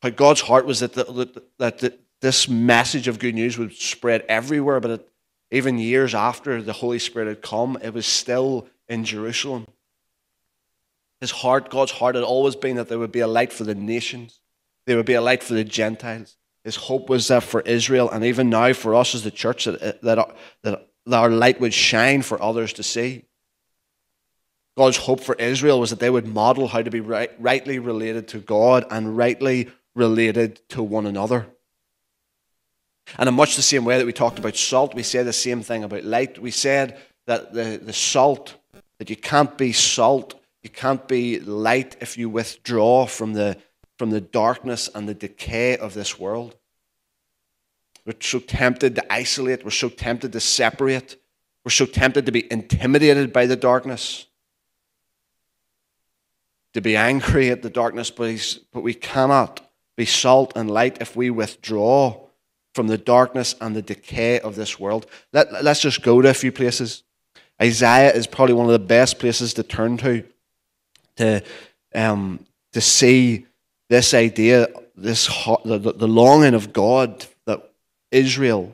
how 0.02 0.10
God's 0.10 0.42
heart 0.42 0.66
was 0.66 0.82
that, 0.82 0.94
the, 0.94 1.44
that 1.58 1.80
the, 1.80 1.98
this 2.22 2.50
message 2.50 3.08
of 3.08 3.20
good 3.20 3.36
news 3.36 3.58
would 3.58 3.74
spread 3.74 4.26
everywhere, 4.28 4.80
but 4.80 4.92
it, 4.92 5.10
even 5.52 5.80
years 5.80 6.14
after 6.14 6.62
the 6.62 6.74
Holy 6.74 7.00
Spirit 7.00 7.28
had 7.28 7.42
come, 7.42 7.78
it 7.82 7.94
was 7.94 8.06
still 8.06 8.68
in 8.88 9.06
Jerusalem. 9.06 9.68
His 11.22 11.32
heart, 11.32 11.70
God's 11.70 11.92
heart, 11.92 12.16
had 12.16 12.24
always 12.24 12.56
been 12.56 12.78
that 12.78 12.88
there 12.88 13.00
would 13.00 13.12
be 13.12 13.20
a 13.20 13.28
light 13.28 13.52
for 13.52 13.64
the 13.64 13.76
nations, 13.76 14.40
there 14.86 14.98
would 14.98 15.06
be 15.06 15.14
a 15.14 15.22
light 15.22 15.44
for 15.44 15.54
the 15.54 15.64
Gentiles. 15.64 16.36
His 16.64 16.76
hope 16.76 17.10
was 17.10 17.28
that 17.28 17.44
for 17.44 17.62
Israel, 17.62 18.10
and 18.10 18.24
even 18.24 18.50
now 18.50 18.74
for 18.74 18.96
us 18.96 19.16
as 19.16 19.24
the 19.24 19.32
church, 19.32 19.66
that, 19.66 19.82
uh, 19.82 19.94
that, 20.04 20.20
uh, 20.20 20.26
that 20.64 20.88
our 21.12 21.30
light 21.30 21.60
would 21.60 21.74
shine 21.74 22.22
for 22.22 22.42
others 22.42 22.74
to 22.74 22.84
see. 22.84 23.26
God's 24.78 24.98
hope 24.98 25.22
for 25.22 25.36
Israel 25.36 25.80
was 25.80 25.90
that 25.90 26.00
they 26.00 26.10
would 26.10 26.28
model 26.28 26.68
how 26.68 26.82
to 26.82 26.90
be 26.90 27.02
right, 27.02 27.32
rightly 27.40 27.80
related 27.80 28.30
to 28.30 28.40
God 28.40 28.86
and 28.90 29.18
rightly 29.18 29.70
related 29.96 30.62
to 30.70 30.82
one 30.82 31.06
another. 31.06 31.48
And 33.18 33.28
in 33.28 33.36
much 33.36 33.56
the 33.56 33.62
same 33.62 33.86
way 33.86 33.98
that 33.98 34.06
we 34.06 34.14
talked 34.14 34.40
about 34.40 34.56
salt, 34.56 34.94
we 34.94 35.04
say 35.04 35.24
the 35.24 35.34
same 35.34 35.64
thing 35.64 35.84
about 35.84 36.04
light. 36.04 36.40
We 36.40 36.52
said 36.52 36.98
that 37.28 37.54
the, 37.54 37.80
the 37.82 37.94
salt, 37.94 38.56
that 39.00 39.10
you 39.10 39.16
can't 39.16 39.58
be 39.58 39.74
salt, 39.74 40.40
you 40.64 40.70
can't 40.70 41.08
be 41.08 41.40
light 41.40 41.96
if 42.02 42.18
you 42.18 42.30
withdraw 42.30 43.06
from 43.06 43.34
the, 43.34 43.58
from 43.98 44.10
the 44.10 44.22
darkness 44.22 44.90
and 44.94 45.08
the 45.08 45.14
decay 45.14 45.78
of 45.78 45.94
this 45.94 46.20
world. 46.20 46.56
We're 48.06 48.14
so 48.20 48.40
tempted 48.40 48.96
to 48.96 49.14
isolate, 49.14 49.64
we're 49.64 49.72
so 49.72 49.90
tempted 49.90 50.32
to 50.34 50.40
separate, 50.40 51.18
we're 51.64 51.72
so 51.72 51.86
tempted 51.86 52.26
to 52.26 52.32
be 52.32 52.52
intimidated 52.52 53.32
by 53.32 53.46
the 53.46 53.56
darkness, 53.56 54.26
to 56.74 56.82
be 56.82 56.96
angry 56.96 57.50
at 57.50 57.62
the 57.62 57.70
darkness, 57.70 58.10
but 58.10 58.82
we 58.82 58.94
cannot 58.94 59.70
be 59.96 60.06
salt 60.06 60.54
and 60.56 60.72
light 60.72 60.98
if 61.02 61.16
we 61.16 61.30
withdraw 61.30 62.28
from 62.74 62.88
the 62.88 62.98
darkness 62.98 63.56
and 63.60 63.76
the 63.76 63.82
decay 63.82 64.40
of 64.40 64.56
this 64.56 64.80
world. 64.80 65.06
Let, 65.34 65.64
let's 65.64 65.82
just 65.82 66.02
go 66.02 66.22
to 66.22 66.30
a 66.30 66.34
few 66.34 66.52
places. 66.52 67.04
Isaiah 67.62 68.14
is 68.14 68.28
probably 68.28 68.56
one 68.56 68.68
of 68.68 68.72
the 68.72 68.80
best 68.80 69.20
places 69.20 69.54
to 69.56 69.64
turn 69.64 69.98
to 69.98 70.24
to, 71.20 71.44
um, 71.94 72.46
to 72.72 72.80
see 72.80 73.46
this 73.90 74.14
idea, 74.14 74.68
this 74.96 75.28
the, 75.66 75.94
the 75.96 76.08
longing 76.08 76.54
of 76.54 76.72
God 76.72 77.26
that 77.46 77.72
Israel, 78.10 78.74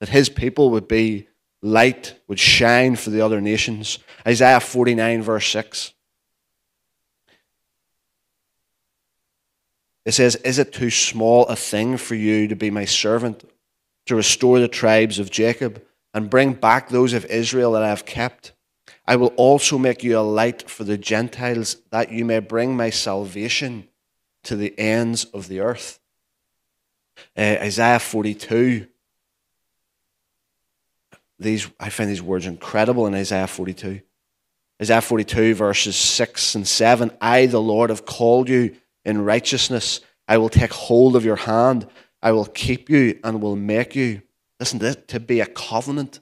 that 0.00 0.08
his 0.08 0.28
people 0.28 0.70
would 0.70 0.88
be 0.88 1.28
light, 1.62 2.18
would 2.26 2.40
shine 2.40 2.96
for 2.96 3.10
the 3.10 3.20
other 3.20 3.40
nations. 3.40 4.00
Isaiah 4.26 4.58
49, 4.58 5.22
verse 5.22 5.46
6. 5.48 5.92
It 10.04 10.12
says, 10.12 10.34
Is 10.36 10.58
it 10.58 10.72
too 10.72 10.90
small 10.90 11.46
a 11.46 11.56
thing 11.56 11.96
for 11.96 12.16
you 12.16 12.48
to 12.48 12.56
be 12.56 12.70
my 12.70 12.86
servant, 12.86 13.48
to 14.06 14.16
restore 14.16 14.58
the 14.58 14.68
tribes 14.68 15.20
of 15.20 15.30
Jacob, 15.30 15.80
and 16.12 16.28
bring 16.28 16.54
back 16.54 16.88
those 16.88 17.12
of 17.12 17.24
Israel 17.26 17.72
that 17.72 17.84
I 17.84 17.88
have 17.88 18.04
kept? 18.04 18.52
I 19.06 19.16
will 19.16 19.34
also 19.36 19.78
make 19.78 20.02
you 20.02 20.18
a 20.18 20.20
light 20.20 20.68
for 20.68 20.84
the 20.84 20.96
Gentiles, 20.96 21.76
that 21.90 22.10
you 22.10 22.24
may 22.24 22.38
bring 22.38 22.76
my 22.76 22.90
salvation 22.90 23.88
to 24.44 24.56
the 24.56 24.78
ends 24.78 25.24
of 25.26 25.48
the 25.48 25.60
earth. 25.60 26.00
Uh, 27.36 27.56
Isaiah 27.60 27.98
42. 27.98 28.86
These, 31.38 31.68
I 31.78 31.90
find 31.90 32.08
these 32.08 32.22
words 32.22 32.46
incredible 32.46 33.06
in 33.06 33.14
Isaiah 33.14 33.46
42. 33.46 34.00
Isaiah 34.80 35.00
42, 35.00 35.54
verses 35.54 35.96
6 35.96 36.54
and 36.54 36.66
7. 36.66 37.10
I, 37.20 37.46
the 37.46 37.60
Lord, 37.60 37.90
have 37.90 38.06
called 38.06 38.48
you 38.48 38.74
in 39.04 39.24
righteousness. 39.24 40.00
I 40.26 40.38
will 40.38 40.48
take 40.48 40.72
hold 40.72 41.16
of 41.16 41.24
your 41.24 41.36
hand. 41.36 41.86
I 42.22 42.32
will 42.32 42.46
keep 42.46 42.88
you 42.88 43.18
and 43.22 43.42
will 43.42 43.56
make 43.56 43.94
you. 43.94 44.22
Listen 44.58 44.78
to 44.78 44.86
this, 44.86 44.96
to 45.08 45.20
be 45.20 45.40
a 45.40 45.46
covenant. 45.46 46.20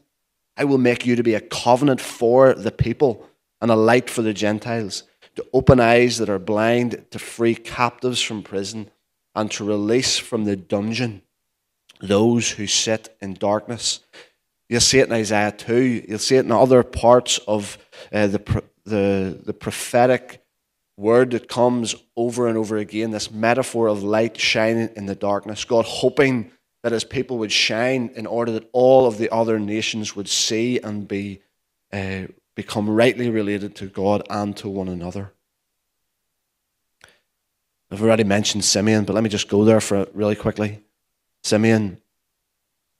I 0.63 0.65
will 0.65 0.79
make 0.79 1.05
you 1.05 1.17
to 1.17 1.25
be 1.25 1.35
a 1.35 1.41
covenant 1.41 2.01
for 2.01 2.55
the 2.55 2.71
people 2.71 3.27
and 3.61 3.69
a 3.69 3.75
light 3.75 4.09
for 4.09 4.23
the 4.23 4.33
Gentiles, 4.33 5.03
to 5.35 5.45
open 5.53 5.81
eyes 5.81 6.19
that 6.19 6.29
are 6.29 6.39
blind, 6.39 7.05
to 7.11 7.19
free 7.19 7.57
captives 7.57 8.23
from 8.23 8.45
prison, 8.45 8.89
and 9.35 9.51
to 9.51 9.65
release 9.65 10.19
from 10.19 10.45
the 10.45 10.55
dungeon 10.55 11.23
those 12.01 12.53
who 12.53 12.69
sit 12.69 13.17
in 13.21 13.35
darkness. 13.35 14.05
You'll 14.69 14.81
see 14.83 15.01
it 15.01 15.09
in 15.09 15.13
Isaiah 15.13 15.51
2. 15.51 16.05
You'll 16.09 16.19
see 16.21 16.37
it 16.37 16.45
in 16.45 16.53
other 16.53 16.85
parts 16.85 17.39
of 17.49 17.77
uh, 18.13 18.29
the, 18.29 18.63
the, 18.85 19.41
the 19.45 19.55
prophetic 19.55 20.45
word 20.97 21.33
that 21.33 21.49
comes 21.49 21.97
over 22.17 22.47
and 22.47 22.57
over 22.57 22.77
again 22.77 23.11
this 23.11 23.33
metaphor 23.33 23.89
of 23.89 24.05
light 24.05 24.39
shining 24.39 24.91
in 24.95 25.07
the 25.07 25.17
darkness. 25.17 25.65
God 25.65 25.87
hoping 25.87 26.53
that 26.83 26.93
his 26.93 27.05
people 27.05 27.39
would 27.39 27.53
shine 27.53 28.11
in 28.15 28.27
order 28.27 28.53
that 28.53 28.69
all 28.73 29.07
of 29.07 29.19
the 29.19 29.31
other 29.31 29.59
nations 29.59 30.17
would 30.17 30.29
see 30.29 30.79
and 30.79 31.07
be 31.07 31.41
uh, 31.93 32.23
become 32.55 32.89
rightly 32.89 33.31
related 33.31 33.75
to 33.77 33.87
God 33.87 34.23
and 34.29 34.57
to 34.59 34.69
one 34.69 34.89
another. 34.89 35.33
I've 37.91 38.03
already 38.03 38.25
mentioned 38.25 38.65
Simeon, 38.65 39.05
but 39.05 39.13
let 39.13 39.23
me 39.23 39.29
just 39.29 39.49
go 39.49 39.65
there 39.65 39.81
for 39.81 40.07
really 40.15 40.35
quickly. 40.35 40.81
Simeon, 41.43 42.01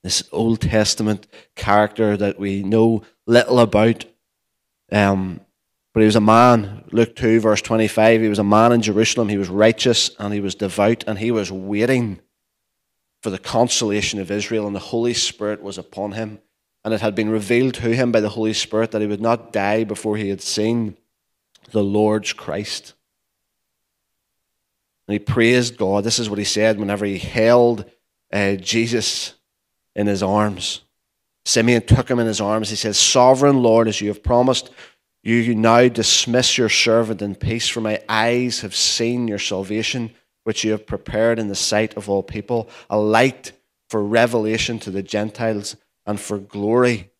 this 0.03 0.23
Old 0.31 0.61
Testament 0.61 1.27
character 1.55 2.15
that 2.17 2.39
we 2.39 2.61
know 2.61 3.03
little 3.25 3.59
about, 3.59 4.05
um, 4.91 5.41
but 5.93 6.01
he 6.01 6.05
was 6.05 6.15
a 6.15 6.21
man. 6.21 6.83
Luke 6.91 7.15
2, 7.15 7.39
verse 7.39 7.61
25. 7.61 8.21
He 8.21 8.27
was 8.27 8.39
a 8.39 8.43
man 8.43 8.71
in 8.71 8.81
Jerusalem. 8.81 9.29
He 9.29 9.37
was 9.37 9.49
righteous 9.49 10.11
and 10.19 10.33
he 10.33 10.39
was 10.39 10.55
devout 10.55 11.03
and 11.07 11.17
he 11.17 11.31
was 11.31 11.51
waiting 11.51 12.19
for 13.23 13.29
the 13.29 13.39
consolation 13.39 14.19
of 14.19 14.29
Israel, 14.29 14.67
and 14.67 14.75
the 14.75 14.79
Holy 14.79 15.13
Spirit 15.13 15.63
was 15.63 15.77
upon 15.77 16.11
him. 16.11 16.39
And 16.83 16.93
it 16.93 16.99
had 16.99 17.15
been 17.15 17.29
revealed 17.29 17.73
to 17.75 17.95
him 17.95 18.11
by 18.11 18.19
the 18.19 18.27
Holy 18.27 18.51
Spirit 18.51 18.91
that 18.91 19.01
he 19.01 19.07
would 19.07 19.21
not 19.21 19.53
die 19.53 19.85
before 19.85 20.17
he 20.17 20.27
had 20.27 20.41
seen 20.41 20.97
the 21.71 21.81
Lord's 21.81 22.33
Christ. 22.33 22.93
And 25.07 25.13
he 25.13 25.19
praised 25.19 25.77
God. 25.77 26.03
This 26.03 26.19
is 26.19 26.29
what 26.29 26.37
he 26.37 26.43
said 26.43 26.77
whenever 26.77 27.05
he 27.05 27.17
held 27.17 27.85
uh, 28.33 28.55
Jesus 28.55 29.35
in 29.95 30.07
his 30.07 30.21
arms. 30.21 30.81
Simeon 31.45 31.85
took 31.85 32.11
him 32.11 32.19
in 32.19 32.27
his 32.27 32.41
arms. 32.41 32.69
He 32.69 32.75
says, 32.75 32.97
Sovereign 32.97 33.63
Lord, 33.63 33.87
as 33.87 34.01
you 34.01 34.09
have 34.09 34.21
promised, 34.21 34.69
you 35.23 35.55
now 35.55 35.87
dismiss 35.87 36.57
your 36.57 36.67
servant 36.67 37.21
in 37.21 37.35
peace, 37.35 37.69
for 37.69 37.79
my 37.79 38.01
eyes 38.09 38.59
have 38.59 38.75
seen 38.75 39.29
your 39.29 39.39
salvation 39.39 40.13
which 40.43 40.63
you 40.63 40.71
have 40.71 40.85
prepared 40.85 41.39
in 41.39 41.47
the 41.47 41.55
sight 41.55 41.95
of 41.95 42.09
all 42.09 42.23
people, 42.23 42.69
a 42.89 42.97
light 42.97 43.53
for 43.89 44.03
revelation 44.03 44.79
to 44.79 44.91
the 44.91 45.03
Gentiles 45.03 45.75
and 46.05 46.19
for 46.19 46.37
glory 46.37 47.11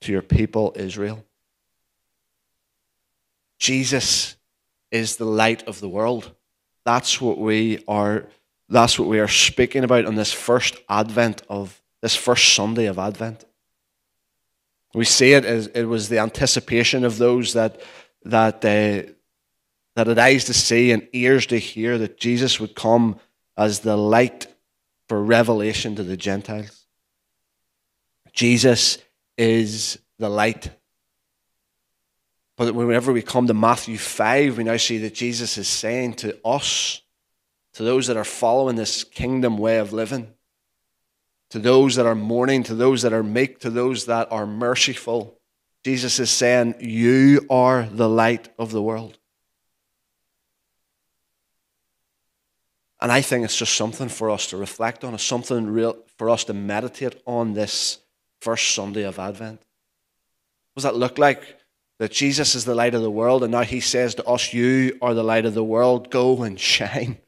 to 0.00 0.12
your 0.12 0.22
people 0.22 0.72
Israel. 0.76 1.24
Jesus 3.58 4.36
is 4.90 5.16
the 5.16 5.24
light 5.24 5.66
of 5.66 5.80
the 5.80 5.88
world. 5.88 6.32
That's 6.84 7.20
what 7.20 7.38
we 7.38 7.82
are 7.88 8.26
that's 8.68 8.98
what 8.98 9.08
we 9.08 9.20
are 9.20 9.28
speaking 9.28 9.84
about 9.84 10.06
on 10.06 10.16
this 10.16 10.32
first 10.32 10.76
advent 10.88 11.42
of 11.48 11.80
this 12.02 12.16
first 12.16 12.54
Sunday 12.54 12.86
of 12.86 12.98
Advent. 12.98 13.44
We 14.92 15.04
see 15.04 15.34
it 15.34 15.44
as 15.44 15.68
it 15.68 15.84
was 15.84 16.08
the 16.08 16.18
anticipation 16.18 17.04
of 17.04 17.18
those 17.18 17.52
that 17.52 17.80
that 18.24 18.64
uh, 18.64 19.12
that 19.96 20.06
had 20.06 20.18
eyes 20.18 20.44
to 20.44 20.54
see 20.54 20.92
and 20.92 21.08
ears 21.12 21.46
to 21.46 21.58
hear 21.58 21.96
that 21.98 22.18
Jesus 22.18 22.60
would 22.60 22.76
come 22.76 23.18
as 23.56 23.80
the 23.80 23.96
light 23.96 24.46
for 25.08 25.22
revelation 25.22 25.96
to 25.96 26.02
the 26.02 26.18
Gentiles. 26.18 26.86
Jesus 28.34 28.98
is 29.38 29.98
the 30.18 30.28
light. 30.28 30.70
But 32.58 32.74
whenever 32.74 33.10
we 33.10 33.22
come 33.22 33.46
to 33.46 33.54
Matthew 33.54 33.96
5, 33.96 34.58
we 34.58 34.64
now 34.64 34.76
see 34.76 34.98
that 34.98 35.14
Jesus 35.14 35.56
is 35.56 35.66
saying 35.66 36.14
to 36.14 36.38
us, 36.44 37.00
to 37.74 37.82
those 37.82 38.06
that 38.06 38.18
are 38.18 38.24
following 38.24 38.76
this 38.76 39.02
kingdom 39.02 39.56
way 39.56 39.78
of 39.78 39.94
living, 39.94 40.28
to 41.50 41.58
those 41.58 41.96
that 41.96 42.06
are 42.06 42.14
mourning, 42.14 42.62
to 42.64 42.74
those 42.74 43.00
that 43.02 43.14
are 43.14 43.22
meek, 43.22 43.60
to 43.60 43.70
those 43.70 44.06
that 44.06 44.30
are 44.30 44.46
merciful, 44.46 45.38
Jesus 45.84 46.18
is 46.18 46.30
saying, 46.30 46.74
You 46.80 47.46
are 47.48 47.88
the 47.90 48.08
light 48.08 48.50
of 48.58 48.72
the 48.72 48.82
world. 48.82 49.18
And 53.06 53.12
I 53.12 53.20
think 53.20 53.44
it's 53.44 53.56
just 53.56 53.76
something 53.76 54.08
for 54.08 54.30
us 54.30 54.48
to 54.48 54.56
reflect 54.56 55.04
on, 55.04 55.14
it's 55.14 55.22
something 55.22 55.68
real 55.68 55.96
for 56.18 56.28
us 56.28 56.42
to 56.42 56.52
meditate 56.52 57.22
on 57.24 57.52
this 57.52 57.98
first 58.40 58.74
Sunday 58.74 59.04
of 59.04 59.20
Advent. 59.20 59.60
What 60.74 60.82
does 60.82 60.82
that 60.82 60.96
look 60.96 61.16
like? 61.16 61.60
That 62.00 62.10
Jesus 62.10 62.56
is 62.56 62.64
the 62.64 62.74
light 62.74 62.96
of 62.96 63.02
the 63.02 63.10
world, 63.12 63.44
and 63.44 63.52
now 63.52 63.62
he 63.62 63.78
says 63.78 64.16
to 64.16 64.24
us, 64.24 64.52
You 64.52 64.98
are 65.00 65.14
the 65.14 65.22
light 65.22 65.46
of 65.46 65.54
the 65.54 65.62
world, 65.62 66.10
go 66.10 66.42
and 66.42 66.58
shine. 66.74 67.18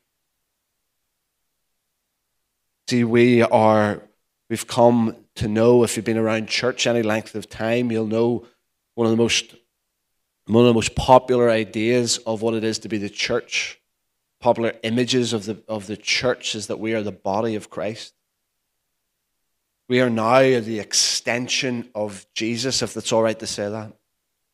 See, 2.88 3.04
we 3.04 3.42
are, 3.42 4.02
we've 4.50 4.66
come 4.66 5.14
to 5.37 5.47
know, 5.47 5.85
if 5.85 5.94
you've 5.94 6.04
been 6.04 6.18
around 6.18 6.49
church 6.49 6.88
any 6.88 7.02
length 7.02 7.37
of 7.37 7.49
time, 7.49 7.92
you'll 7.92 8.08
know 8.08 8.49
one 8.97 9.06
of 9.06 9.12
the 9.12 9.16
most 9.16 9.54
one 10.47 10.64
of 10.64 10.68
the 10.70 10.75
most 10.75 10.97
popular 10.97 11.49
ideas 11.49 12.18
of 12.26 12.42
what 12.42 12.54
it 12.54 12.64
is 12.64 12.80
to 12.80 12.88
be 12.88 12.99
the 12.99 13.08
church 13.08 13.77
popular 14.40 14.75
images 14.83 15.33
of 15.33 15.45
the, 15.47 15.62
of 15.68 15.87
the 15.87 15.97
church 15.97 16.54
is 16.54 16.68
that 16.68 16.78
we 16.78 16.95
are 16.95 17.02
the 17.02 17.12
body 17.12 17.54
of 17.54 17.71
Christ. 17.71 18.14
We 19.88 20.00
are 20.00 20.11
now 20.11 20.40
the 20.40 20.80
extension 20.80 21.88
of 21.95 22.26
Jesus, 22.35 22.83
if 22.83 22.95
that's 22.95 23.12
all 23.12 23.23
right 23.23 23.38
to 23.38 23.47
say 23.47 23.68
that. 23.68 23.92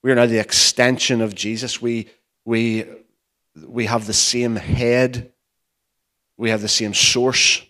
We 0.02 0.12
are 0.12 0.14
now 0.14 0.26
the 0.26 0.38
extension 0.38 1.20
of 1.20 1.34
Jesus. 1.34 1.82
We, 1.82 2.08
we, 2.44 2.84
we 3.66 3.86
have 3.86 4.06
the 4.06 4.12
same 4.12 4.56
head, 4.56 5.32
we 6.36 6.50
have 6.50 6.62
the 6.62 6.68
same 6.68 6.94
source. 6.94 7.62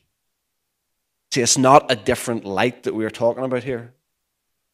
See, 1.32 1.40
it's 1.40 1.58
not 1.58 1.90
a 1.90 1.96
different 1.96 2.44
light 2.44 2.84
that 2.84 2.94
we 2.94 3.04
are 3.04 3.10
talking 3.10 3.44
about 3.44 3.64
here, 3.64 3.94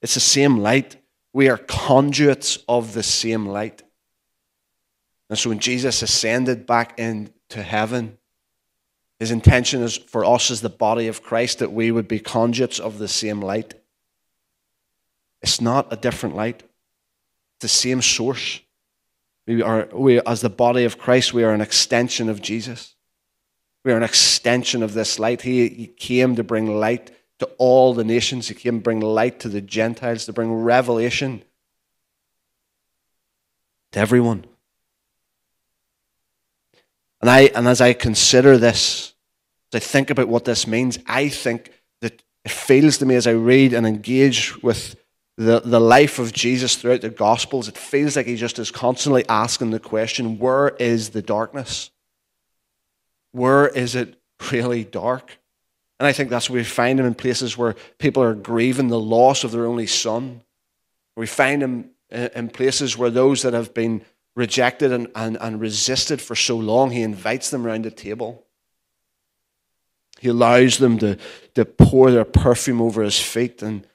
it's 0.02 0.14
the 0.14 0.20
same 0.20 0.59
light. 0.59 0.97
We 1.32 1.49
are 1.49 1.59
conduits 1.59 2.59
of 2.68 2.92
the 2.92 3.04
same 3.04 3.47
light. 3.47 3.85
And 5.30 5.38
so 5.38 5.49
when 5.49 5.60
Jesus 5.60 6.02
ascended 6.02 6.66
back 6.66 6.99
into 6.99 7.62
heaven, 7.62 8.18
his 9.20 9.30
intention 9.30 9.80
is 9.80 9.96
for 9.96 10.25
us 10.25 10.50
as 10.50 10.60
the 10.60 10.68
body 10.68 11.06
of 11.06 11.22
Christ 11.22 11.60
that 11.60 11.72
we 11.72 11.92
would 11.92 12.08
be 12.08 12.18
conduits 12.18 12.80
of 12.80 12.99
the 12.99 13.06
same 13.06 13.40
light. 13.40 13.75
It's 15.40 15.60
not 15.60 15.92
a 15.92 15.96
different 15.96 16.34
light. 16.34 16.64
It's 17.54 17.62
the 17.62 17.68
same 17.68 18.02
source. 18.02 18.60
We 19.46 19.62
are, 19.62 19.88
we, 19.92 20.20
as 20.22 20.40
the 20.40 20.50
body 20.50 20.84
of 20.84 20.99
Christ, 20.99 21.32
we 21.32 21.44
are 21.44 21.54
an 21.54 21.60
extension 21.60 22.28
of 22.28 22.42
Jesus. 22.42 22.96
We 23.84 23.92
are 23.92 23.96
an 23.96 24.02
extension 24.02 24.82
of 24.82 24.94
this 24.94 25.18
light. 25.18 25.42
He, 25.42 25.68
he 25.68 25.87
came 25.87 26.34
to 26.37 26.42
bring 26.42 26.78
light 26.78 27.12
to 27.38 27.46
all 27.56 27.94
the 27.94 28.04
nations. 28.04 28.49
He 28.49 28.54
came 28.54 28.78
to 28.78 28.82
bring 28.82 29.00
light 29.00 29.38
to 29.40 29.49
the 29.49 29.60
Gentiles, 29.60 30.26
to 30.26 30.32
bring 30.32 30.52
revelation 30.52 31.44
to 33.92 34.00
everyone. 34.00 34.44
And, 37.21 37.29
I, 37.29 37.41
and 37.55 37.69
as 37.69 37.81
I 37.81 37.93
consider 37.93 38.57
this, 38.57 39.15
as 39.73 39.77
I 39.77 39.85
think 39.85 40.11
about 40.11 40.29
what 40.29 40.45
this 40.45 40.67
means, 40.67 40.99
I 41.07 41.29
think 41.29 41.71
that 42.00 42.23
it 42.45 42.50
feels 42.50 42.99
to 42.99 43.07
me 43.07 43.15
as 43.15 43.27
I 43.27 43.33
read 43.33 43.73
and 43.75 43.87
engage 43.87 44.61
with 44.62 44.97
the, 45.37 45.61
the 45.61 45.81
life 45.81 46.19
of 46.19 46.33
Jesus 46.33 46.77
throughout 46.77 47.00
the 47.00 47.09
Gospels, 47.09 47.69
it 47.69 47.79
feels 47.79 48.17
like 48.17 48.27
he 48.27 48.37
just 48.37 48.59
is 48.59 48.71
constantly 48.71 49.27
asking 49.29 49.71
the 49.71 49.81
question 49.81 50.39
where 50.39 50.69
is 50.69 51.11
the 51.11 51.23
darkness? 51.23 51.91
Where 53.33 53.69
is 53.69 53.95
it 53.95 54.21
really 54.52 54.85
dark? 54.85 55.39
And 55.99 56.06
I 56.06 56.13
think 56.13 56.30
that's 56.30 56.50
where 56.50 56.59
we 56.59 56.65
find 56.65 56.99
him 56.99 57.06
in 57.06 57.15
places 57.15 57.56
where 57.56 57.75
people 57.99 58.23
are 58.23 58.35
grieving 58.35 58.89
the 58.89 59.00
loss 59.00 59.45
of 59.45 59.52
their 59.52 59.67
only 59.67 59.87
son. 59.87 60.43
We 61.17 61.26
find 61.26 61.63
him 61.63 61.91
uh, 62.13 62.28
in 62.35 62.49
places 62.49 62.97
where 62.97 63.11
those 63.11 63.43
that 63.43 63.54
have 63.54 63.73
been 63.73 64.02
rejected 64.34 64.93
and, 64.93 65.08
and, 65.14 65.36
and 65.40 65.60
resisted 65.60 66.21
for 66.21 66.34
so 66.34 66.56
long, 66.56 66.90
he 66.90 67.02
invites 67.02 67.50
them 67.50 67.66
around 67.66 67.84
the 67.84 67.90
table. 67.90 68.47
He 70.21 70.28
allows 70.28 70.78
them 70.78 70.99
to, 70.99 71.16
to 71.54 71.64
pour 71.64 72.10
their 72.10 72.25
perfume 72.25 72.80
over 72.80 73.02
his 73.02 73.19
feet, 73.19 73.62
and, 73.62 73.86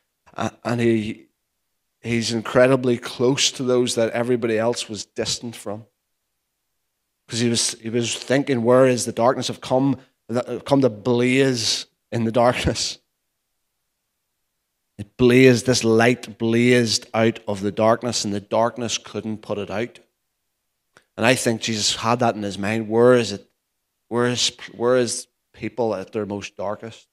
and 0.63 0.81
he, 0.81 1.27
he's 2.01 2.33
incredibly 2.33 2.97
close 2.97 3.51
to 3.51 3.63
those 3.63 3.95
that 3.95 4.11
everybody 4.11 4.57
else 4.57 4.89
was 4.89 5.05
distant 5.05 5.55
from. 5.55 5.85
Because 7.25 7.39
he 7.39 7.49
was, 7.49 7.73
he 7.73 7.89
was 7.89 8.15
thinking, 8.15 8.63
where 8.63 8.85
is 8.85 9.05
the 9.05 9.11
darkness? 9.11 9.47
Have 9.47 9.61
come, 9.61 9.97
come 10.65 10.81
to 10.81 10.89
blaze 10.89 11.85
in 12.11 12.23
the 12.23 12.31
darkness. 12.31 12.99
It 14.97 15.17
blazed, 15.17 15.65
this 15.65 15.83
light 15.83 16.37
blazed 16.37 17.07
out 17.13 17.39
of 17.47 17.61
the 17.61 17.71
darkness, 17.71 18.23
and 18.23 18.33
the 18.33 18.39
darkness 18.39 18.97
couldn't 18.97 19.41
put 19.41 19.57
it 19.57 19.69
out. 19.69 19.99
And 21.17 21.25
I 21.25 21.35
think 21.35 21.61
Jesus 21.61 21.95
had 21.95 22.19
that 22.19 22.35
in 22.35 22.43
his 22.43 22.57
mind. 22.57 22.89
Where 22.89 23.13
is 23.13 23.31
it? 23.31 23.49
Where 24.09 24.27
is, 24.27 24.51
where 24.75 24.97
is 24.97 25.27
people 25.53 25.95
at 25.95 26.11
their 26.11 26.25
most 26.25 26.57
darkest? 26.57 27.07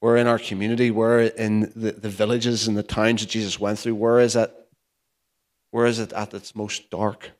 Where 0.00 0.16
in 0.16 0.26
our 0.26 0.38
community, 0.38 0.90
where 0.90 1.20
in 1.20 1.72
the, 1.74 1.92
the 1.92 2.08
villages 2.08 2.68
and 2.68 2.76
the 2.76 2.82
towns 2.82 3.20
that 3.20 3.30
Jesus 3.30 3.58
went 3.58 3.78
through, 3.78 3.96
where 3.96 4.20
is 4.20 4.36
it? 4.36 4.52
Where 5.70 5.86
is 5.86 5.98
it 5.98 6.12
at 6.12 6.34
its 6.34 6.54
most 6.54 6.88
dark? 6.90 7.30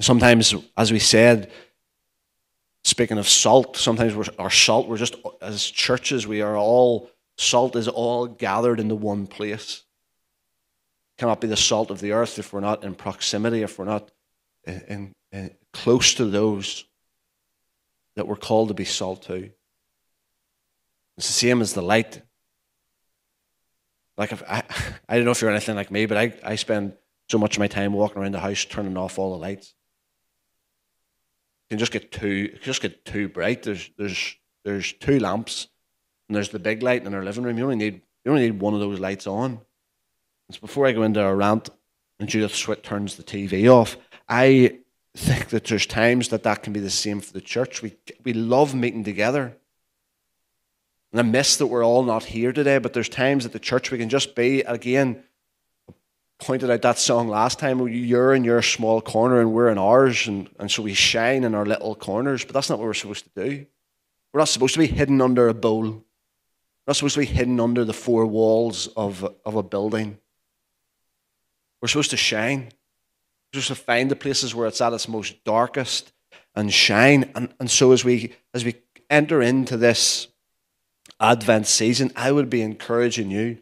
Sometimes, 0.00 0.54
as 0.76 0.90
we 0.90 0.98
said, 0.98 1.50
speaking 2.82 3.18
of 3.18 3.28
salt, 3.28 3.76
sometimes 3.76 4.28
our 4.38 4.50
salt, 4.50 4.88
we're 4.88 4.96
just, 4.96 5.16
as 5.40 5.64
churches, 5.64 6.26
we 6.26 6.40
are 6.40 6.56
all, 6.56 7.10
salt 7.36 7.76
is 7.76 7.86
all 7.86 8.26
gathered 8.26 8.80
into 8.80 8.96
one 8.96 9.26
place 9.26 9.84
cannot 11.18 11.40
be 11.40 11.46
the 11.46 11.56
salt 11.56 11.90
of 11.90 12.00
the 12.00 12.12
earth 12.12 12.38
if 12.38 12.52
we're 12.52 12.60
not 12.60 12.84
in 12.84 12.94
proximity, 12.94 13.62
if 13.62 13.78
we're 13.78 13.84
not 13.84 14.10
in, 14.66 15.14
in, 15.32 15.50
close 15.72 16.14
to 16.14 16.24
those 16.24 16.84
that 18.16 18.26
we're 18.26 18.36
called 18.36 18.68
to 18.68 18.74
be 18.74 18.84
salt 18.84 19.22
to. 19.24 19.50
It's 21.16 21.26
the 21.26 21.32
same 21.32 21.60
as 21.60 21.74
the 21.74 21.82
light. 21.82 22.22
Like 24.16 24.32
if 24.32 24.42
I, 24.48 24.62
I 25.08 25.16
don't 25.16 25.24
know 25.24 25.32
if 25.32 25.40
you're 25.40 25.50
anything 25.50 25.76
like 25.76 25.90
me, 25.90 26.06
but 26.06 26.16
I, 26.16 26.34
I 26.44 26.56
spend 26.56 26.94
so 27.28 27.38
much 27.38 27.56
of 27.56 27.60
my 27.60 27.68
time 27.68 27.92
walking 27.92 28.20
around 28.20 28.32
the 28.32 28.40
house 28.40 28.64
turning 28.64 28.96
off 28.96 29.18
all 29.18 29.32
the 29.32 29.38
lights. 29.38 29.74
You 31.64 31.76
can 31.76 31.78
just 31.78 31.92
get 31.92 32.12
too 32.12 32.48
just 32.62 32.82
get 32.82 33.04
too 33.04 33.28
bright. 33.28 33.62
There's 33.62 33.90
there's 33.96 34.36
there's 34.64 34.92
two 34.92 35.18
lamps 35.18 35.68
and 36.28 36.36
there's 36.36 36.50
the 36.50 36.58
big 36.58 36.82
light 36.82 37.04
in 37.04 37.14
our 37.14 37.24
living 37.24 37.44
room. 37.44 37.58
You 37.58 37.64
only 37.64 37.76
need 37.76 38.02
you 38.24 38.30
only 38.30 38.50
need 38.50 38.60
one 38.60 38.74
of 38.74 38.80
those 38.80 39.00
lights 39.00 39.26
on. 39.26 39.60
Before 40.58 40.86
I 40.86 40.92
go 40.92 41.02
into 41.02 41.24
a 41.24 41.34
rant 41.34 41.70
and 42.18 42.28
Judith 42.28 42.52
Swit 42.52 42.82
turns 42.82 43.16
the 43.16 43.22
TV 43.22 43.68
off, 43.68 43.96
I 44.28 44.78
think 45.16 45.48
that 45.50 45.64
there's 45.64 45.86
times 45.86 46.28
that 46.28 46.42
that 46.42 46.62
can 46.62 46.72
be 46.72 46.80
the 46.80 46.90
same 46.90 47.20
for 47.20 47.32
the 47.32 47.40
church. 47.40 47.82
We, 47.82 47.96
we 48.24 48.32
love 48.32 48.74
meeting 48.74 49.04
together. 49.04 49.56
And 51.12 51.20
I 51.20 51.22
miss 51.22 51.56
that 51.58 51.68
we're 51.68 51.84
all 51.84 52.02
not 52.02 52.24
here 52.24 52.52
today, 52.52 52.78
but 52.78 52.92
there's 52.92 53.08
times 53.08 53.46
at 53.46 53.52
the 53.52 53.60
church 53.60 53.90
we 53.90 53.98
can 53.98 54.08
just 54.08 54.34
be, 54.34 54.62
again, 54.62 55.22
pointed 56.40 56.70
out 56.70 56.82
that 56.82 56.98
song 56.98 57.28
last 57.28 57.60
time, 57.60 57.80
oh, 57.80 57.86
you're 57.86 58.34
in 58.34 58.42
your 58.42 58.62
small 58.62 59.00
corner 59.00 59.40
and 59.40 59.52
we're 59.52 59.68
in 59.68 59.78
ours, 59.78 60.26
and, 60.26 60.50
and 60.58 60.70
so 60.70 60.82
we 60.82 60.92
shine 60.92 61.44
in 61.44 61.54
our 61.54 61.64
little 61.64 61.94
corners, 61.94 62.44
but 62.44 62.52
that's 62.52 62.68
not 62.68 62.80
what 62.80 62.86
we're 62.86 62.94
supposed 62.94 63.24
to 63.32 63.48
do. 63.48 63.66
We're 64.32 64.40
not 64.40 64.48
supposed 64.48 64.74
to 64.74 64.80
be 64.80 64.88
hidden 64.88 65.20
under 65.20 65.46
a 65.46 65.54
bowl. 65.54 65.82
We're 65.82 66.00
not 66.88 66.96
supposed 66.96 67.14
to 67.14 67.20
be 67.20 67.26
hidden 67.26 67.60
under 67.60 67.84
the 67.84 67.92
four 67.92 68.26
walls 68.26 68.88
of, 68.88 69.24
of 69.46 69.54
a 69.54 69.62
building. 69.62 70.18
We're 71.84 71.88
supposed 71.88 72.12
to 72.12 72.16
shine. 72.16 72.70
We're 73.52 73.60
supposed 73.60 73.78
to 73.78 73.84
find 73.84 74.10
the 74.10 74.16
places 74.16 74.54
where 74.54 74.66
it's 74.66 74.80
at 74.80 74.94
its 74.94 75.06
most 75.06 75.44
darkest 75.44 76.14
and 76.54 76.72
shine. 76.72 77.30
And, 77.34 77.52
and 77.60 77.70
so 77.70 77.92
as 77.92 78.02
we 78.02 78.32
as 78.54 78.64
we 78.64 78.76
enter 79.10 79.42
into 79.42 79.76
this 79.76 80.28
Advent 81.20 81.66
season, 81.66 82.10
I 82.16 82.32
would 82.32 82.48
be 82.48 82.62
encouraging 82.62 83.30
you 83.30 83.58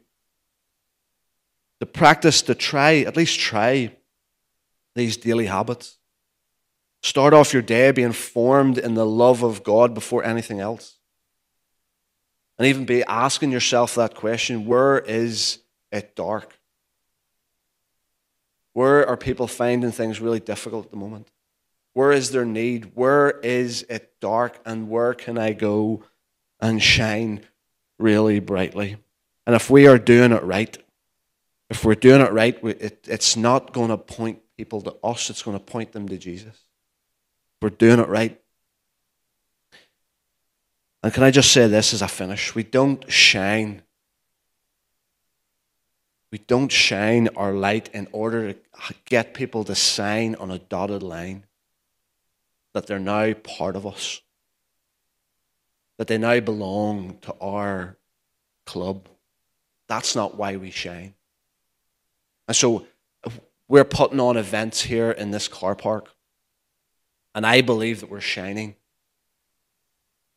to 1.81 1.87
practice, 1.87 2.43
to 2.43 2.55
try, 2.55 2.99
at 2.99 3.17
least 3.17 3.41
try 3.41 3.91
these 4.95 5.17
daily 5.17 5.47
habits. 5.47 5.99
Start 7.03 7.35
off 7.35 7.53
your 7.53 7.61
day 7.61 7.91
being 7.91 8.13
formed 8.13 8.79
in 8.79 8.95
the 8.95 9.05
love 9.05 9.43
of 9.43 9.65
God 9.65 9.95
before 9.95 10.23
anything 10.23 10.61
else. 10.61 10.97
And 12.57 12.69
even 12.69 12.85
be 12.85 13.03
asking 13.03 13.51
yourself 13.51 13.97
that 13.97 14.15
question 14.15 14.65
where 14.65 15.01
is 15.01 15.59
it 15.91 16.15
dark? 16.15 16.57
Where 18.73 19.07
are 19.07 19.17
people 19.17 19.47
finding 19.47 19.93
things 19.93 20.21
really 20.21 20.41
difficult 20.41 20.87
at 20.87 20.91
the 20.91 20.97
moment? 20.97 21.29
Where 21.95 22.13
is 22.13 22.31
their 22.31 22.47
need? 22.47 22.93
Where 22.95 23.31
is 23.41 23.85
it 23.89 24.15
dark? 24.21 24.59
And 24.65 24.89
where 24.89 25.13
can 25.13 25.37
I 25.37 25.53
go 25.53 26.05
and 26.61 26.83
shine 26.83 27.45
really 27.99 28.41
brightly? 28.41 28.97
And 29.47 29.55
if 29.55 29.69
we 29.69 29.87
are 29.87 29.99
doing 29.99 30.33
it 30.33 30.43
right, 30.43 30.77
if 31.69 31.85
we're 31.85 31.95
doing 31.95 32.21
it 32.21 32.33
right, 32.33 32.59
it, 32.65 33.07
it's 33.09 33.37
not 33.37 33.73
going 33.73 33.89
to 33.89 33.99
point 33.99 34.41
people 34.57 34.81
to 34.83 34.95
us, 35.03 35.31
it's 35.31 35.43
going 35.43 35.59
to 35.59 35.65
point 35.65 35.93
them 35.93 36.09
to 36.09 36.17
Jesus. 36.17 36.57
We're 37.61 37.71
doing 37.71 37.99
it 37.99 38.09
right. 38.09 38.39
And 41.03 41.13
can 41.13 41.23
I 41.23 41.31
just 41.31 41.51
say 41.51 41.67
this 41.67 41.93
as 41.93 42.03
I 42.03 42.07
finish? 42.07 42.55
We 42.55 42.63
don't 42.63 43.11
shine. 43.11 43.83
We 46.33 46.39
don't 46.39 46.73
shine 46.73 47.29
our 47.37 47.53
light 47.53 47.91
in 47.93 48.09
order 48.11 48.55
to 48.55 48.59
get 49.05 49.35
people 49.35 49.65
to 49.65 49.75
sign 49.75 50.35
on 50.37 50.51
a 50.51 50.59
dotted 50.59 51.03
line 51.03 51.45
that 52.73 52.87
they're 52.87 52.99
now 52.99 53.35
part 53.35 53.77
of 53.77 53.87
us, 53.87 54.23
that 55.99 56.07
they 56.09 56.17
now 56.17 56.41
belong 56.41 57.19
to 57.21 57.35
our 57.39 57.99
club. 58.65 59.09
That's 59.89 60.17
not 60.17 60.35
why 60.39 60.57
we 60.57 60.71
shine. 60.71 61.13
And 62.49 62.57
so 62.57 62.87
we're 63.69 63.85
putting 63.85 64.19
on 64.19 64.39
events 64.39 64.81
here 64.81 65.11
in 65.11 65.33
this 65.33 65.49
car 65.49 65.75
park, 65.75 66.15
and 67.35 67.47
I 67.47 67.61
believe 67.61 68.01
that 68.01 68.11
we're 68.11 68.23
shining. 68.23 68.75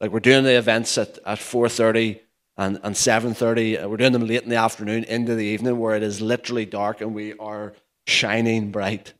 Like 0.01 0.11
we're 0.11 0.19
doing 0.19 0.43
the 0.43 0.57
events 0.57 0.97
at, 0.97 1.19
at 1.25 1.39
4.30 1.39 2.19
and, 2.57 2.79
and 2.83 2.95
7.30. 2.95 3.83
Uh, 3.83 3.89
we're 3.89 3.97
doing 3.97 4.13
them 4.13 4.27
late 4.27 4.43
in 4.43 4.49
the 4.49 4.55
afternoon 4.55 5.03
into 5.05 5.35
the 5.35 5.45
evening 5.45 5.79
where 5.79 5.95
it 5.95 6.03
is 6.03 6.21
literally 6.21 6.65
dark 6.65 7.01
and 7.01 7.13
we 7.13 7.33
are 7.37 7.73
shining 8.07 8.71
bright. 8.71 9.13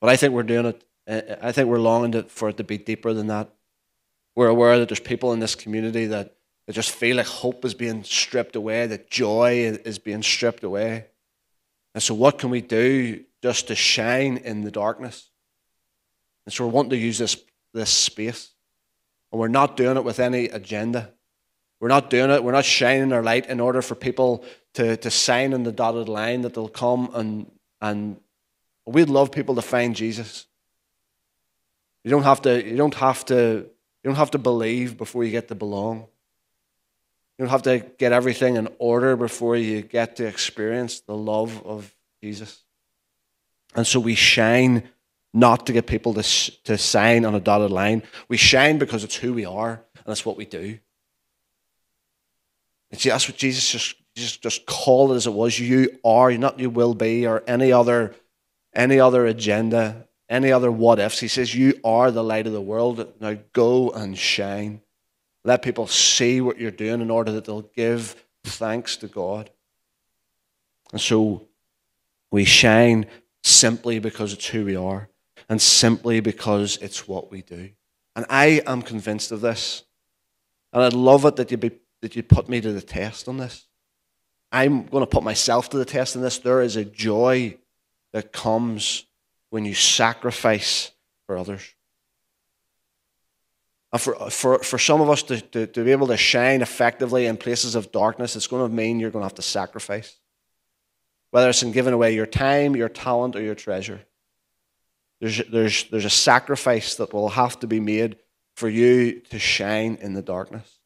But 0.00 0.10
I 0.10 0.16
think 0.16 0.32
we're 0.32 0.42
doing 0.42 0.66
it 0.66 0.84
uh, 1.10 1.12
uh, 1.12 1.36
I 1.42 1.52
think 1.52 1.68
we're 1.68 1.78
longing 1.78 2.22
for 2.24 2.48
it 2.48 2.56
to 2.58 2.64
be 2.64 2.78
deeper 2.78 3.12
than 3.12 3.26
that. 3.26 3.52
We're 4.36 4.48
aware 4.48 4.78
that 4.78 4.88
there's 4.88 5.00
people 5.00 5.32
in 5.32 5.40
this 5.40 5.54
community 5.54 6.06
that, 6.06 6.36
that 6.66 6.72
just 6.72 6.90
feel 6.90 7.16
like 7.16 7.26
hope 7.26 7.64
is 7.64 7.74
being 7.74 8.04
stripped 8.04 8.54
away, 8.54 8.86
that 8.86 9.10
joy 9.10 9.76
is 9.84 9.98
being 9.98 10.22
stripped 10.22 10.62
away. 10.62 11.06
And 11.94 12.02
so, 12.02 12.14
what 12.14 12.38
can 12.38 12.50
we 12.50 12.60
do 12.60 13.24
just 13.42 13.68
to 13.68 13.74
shine 13.74 14.36
in 14.36 14.62
the 14.62 14.70
darkness? 14.70 15.30
And 16.46 16.52
so, 16.52 16.64
we're 16.64 16.72
wanting 16.72 16.90
to 16.90 16.96
use 16.96 17.18
this, 17.18 17.36
this 17.74 17.90
space. 17.90 18.52
And 19.32 19.40
we're 19.40 19.48
not 19.48 19.76
doing 19.76 19.96
it 19.96 20.04
with 20.04 20.20
any 20.20 20.46
agenda. 20.46 21.12
We're 21.80 21.88
not 21.88 22.10
doing 22.10 22.30
it, 22.30 22.44
we're 22.44 22.52
not 22.52 22.66
shining 22.66 23.12
our 23.12 23.22
light 23.22 23.48
in 23.48 23.58
order 23.58 23.80
for 23.80 23.94
people 23.94 24.44
to, 24.74 24.98
to 24.98 25.10
sign 25.10 25.54
in 25.54 25.62
the 25.62 25.72
dotted 25.72 26.08
line 26.08 26.42
that 26.42 26.54
they'll 26.54 26.68
come 26.68 27.10
and, 27.14 27.50
and 27.80 28.20
we'd 28.86 29.08
love 29.08 29.32
people 29.32 29.54
to 29.54 29.62
find 29.62 29.96
Jesus. 29.96 30.46
You 32.04 32.10
don't 32.10 32.22
have 32.22 32.42
to, 32.42 32.64
you 32.64 32.76
don't 32.76 32.94
have 32.94 33.24
to, 33.26 33.34
you 33.34 34.08
don't 34.08 34.16
have 34.16 34.32
to 34.32 34.38
believe 34.38 34.96
before 34.96 35.24
you 35.24 35.30
get 35.30 35.48
to 35.48 35.54
belong. 35.54 36.06
You 37.38 37.46
don't 37.46 37.50
have 37.50 37.62
to 37.62 37.78
get 37.98 38.12
everything 38.12 38.56
in 38.56 38.68
order 38.78 39.16
before 39.16 39.56
you 39.56 39.80
get 39.80 40.16
to 40.16 40.26
experience 40.26 41.00
the 41.00 41.16
love 41.16 41.64
of 41.66 41.94
Jesus. 42.22 42.62
And 43.74 43.86
so 43.86 44.00
we 44.00 44.14
shine 44.14 44.82
not 45.32 45.66
to 45.66 45.72
get 45.72 45.86
people 45.86 46.12
to, 46.14 46.22
to 46.64 46.76
sign 46.76 47.24
on 47.24 47.34
a 47.34 47.40
dotted 47.40 47.70
line. 47.70 48.02
We 48.28 48.36
shine 48.36 48.78
because 48.78 49.04
it's 49.04 49.16
who 49.16 49.32
we 49.32 49.44
are 49.44 49.70
and 49.72 50.04
that's 50.06 50.26
what 50.26 50.36
we 50.36 50.44
do. 50.44 50.78
And 52.90 53.00
see, 53.00 53.10
that's 53.10 53.28
what 53.28 53.36
Jesus 53.36 53.70
just, 53.70 53.96
just, 54.16 54.42
just 54.42 54.66
called 54.66 55.12
it 55.12 55.16
as 55.16 55.26
it 55.26 55.32
was. 55.32 55.58
You 55.58 55.98
are, 56.04 56.32
not 56.32 56.58
you 56.58 56.70
will 56.70 56.94
be, 56.94 57.26
or 57.26 57.42
any 57.46 57.72
other, 57.72 58.14
any 58.74 58.98
other 58.98 59.26
agenda 59.26 60.08
any 60.30 60.52
other 60.52 60.70
what 60.70 61.00
ifs. 61.00 61.18
He 61.18 61.28
says, 61.28 61.54
You 61.54 61.78
are 61.84 62.10
the 62.10 62.24
light 62.24 62.46
of 62.46 62.52
the 62.54 62.60
world. 62.60 63.12
Now 63.20 63.36
go 63.52 63.90
and 63.90 64.16
shine. 64.16 64.80
Let 65.44 65.62
people 65.62 65.88
see 65.88 66.40
what 66.40 66.58
you're 66.58 66.70
doing 66.70 67.00
in 67.00 67.10
order 67.10 67.32
that 67.32 67.44
they'll 67.44 67.62
give 67.62 68.24
thanks 68.44 68.96
to 68.98 69.08
God. 69.08 69.50
And 70.92 71.00
so 71.00 71.48
we 72.30 72.44
shine 72.44 73.06
simply 73.42 73.98
because 73.98 74.32
it's 74.32 74.46
who 74.46 74.64
we 74.64 74.76
are 74.76 75.08
and 75.48 75.60
simply 75.60 76.20
because 76.20 76.76
it's 76.76 77.08
what 77.08 77.30
we 77.30 77.42
do. 77.42 77.70
And 78.14 78.26
I 78.30 78.62
am 78.66 78.82
convinced 78.82 79.32
of 79.32 79.40
this. 79.40 79.82
And 80.72 80.82
I'd 80.82 80.92
love 80.92 81.24
it 81.24 81.36
that 81.36 81.50
you'd 81.50 81.60
be 81.60 81.72
that 82.00 82.16
you 82.16 82.22
put 82.22 82.48
me 82.48 82.60
to 82.60 82.72
the 82.72 82.80
test 82.80 83.28
on 83.28 83.36
this. 83.36 83.66
I'm 84.52 84.86
going 84.86 85.02
to 85.02 85.10
put 85.10 85.22
myself 85.22 85.70
to 85.70 85.78
the 85.78 85.84
test 85.84 86.16
on 86.16 86.22
this. 86.22 86.38
There 86.38 86.60
is 86.60 86.76
a 86.76 86.84
joy 86.84 87.58
that 88.12 88.32
comes 88.32 89.04
when 89.50 89.64
you 89.64 89.74
sacrifice 89.74 90.90
for 91.26 91.36
others. 91.36 91.62
And 93.92 94.00
for, 94.00 94.20
uh, 94.20 94.30
for, 94.30 94.58
for 94.60 94.78
some 94.78 95.00
of 95.00 95.10
us 95.10 95.22
to, 95.24 95.40
to, 95.40 95.66
to 95.66 95.84
be 95.84 95.92
able 95.92 96.08
to 96.08 96.16
shine 96.16 96.62
effectively 96.62 97.26
in 97.26 97.36
places 97.36 97.74
of 97.74 97.92
darkness, 97.92 98.36
it's 98.36 98.46
going 98.46 98.68
to 98.68 98.74
mean 98.74 99.00
you're 99.00 99.10
going 99.10 99.22
to 99.22 99.26
have 99.26 99.34
to 99.36 99.42
sacrifice. 99.42 100.16
Whether 101.30 101.50
it's 101.50 101.62
in 101.62 101.72
giving 101.72 101.94
away 101.94 102.14
your 102.14 102.26
time, 102.26 102.74
your 102.74 102.88
talent, 102.88 103.36
or 103.36 103.42
your 103.42 103.54
treasure. 103.54 104.00
There's, 105.20 105.42
there's, 105.50 105.84
there's 105.90 106.04
a 106.04 106.10
sacrifice 106.10 106.96
that 106.96 107.12
will 107.12 107.28
have 107.28 107.60
to 107.60 107.66
be 107.66 107.78
made 107.78 108.16
for 108.56 108.68
you 108.68 109.20
to 109.30 109.38
shine 109.38 109.98
in 110.00 110.14
the 110.14 110.22
darkness. 110.22 110.78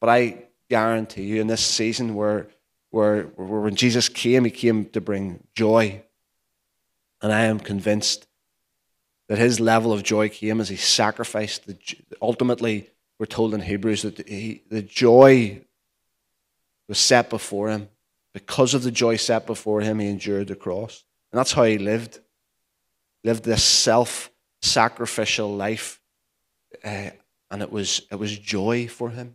But 0.00 0.10
I 0.10 0.44
guarantee 0.70 1.24
you, 1.24 1.40
in 1.42 1.48
this 1.48 1.64
season 1.64 2.14
where, 2.14 2.48
where, 2.88 3.24
where 3.24 3.60
when 3.60 3.74
Jesus 3.74 4.08
came, 4.08 4.44
he 4.46 4.50
came 4.50 4.86
to 4.86 5.00
bring 5.02 5.44
joy 5.54 6.02
and 7.22 7.32
I 7.32 7.44
am 7.44 7.60
convinced 7.60 8.26
that 9.28 9.38
his 9.38 9.60
level 9.60 9.92
of 9.92 10.02
joy 10.02 10.28
came 10.28 10.60
as 10.60 10.68
he 10.68 10.76
sacrificed. 10.76 11.66
The, 11.66 11.76
ultimately, 12.20 12.88
we're 13.18 13.26
told 13.26 13.54
in 13.54 13.60
Hebrews 13.60 14.02
that 14.02 14.26
he, 14.26 14.62
the 14.70 14.82
joy 14.82 15.60
was 16.88 16.98
set 16.98 17.30
before 17.30 17.70
him. 17.70 17.88
Because 18.32 18.74
of 18.74 18.82
the 18.82 18.90
joy 18.90 19.16
set 19.16 19.46
before 19.46 19.80
him, 19.80 19.98
he 19.98 20.08
endured 20.08 20.48
the 20.48 20.56
cross. 20.56 21.04
And 21.30 21.38
that's 21.38 21.52
how 21.52 21.64
he 21.64 21.78
lived. 21.78 22.20
Lived 23.22 23.44
this 23.44 23.62
self 23.62 24.30
sacrificial 24.62 25.54
life. 25.54 26.00
Uh, 26.82 27.10
and 27.50 27.62
it 27.62 27.70
was, 27.70 28.02
it 28.10 28.16
was 28.16 28.36
joy 28.38 28.86
for 28.88 29.10
him. 29.10 29.34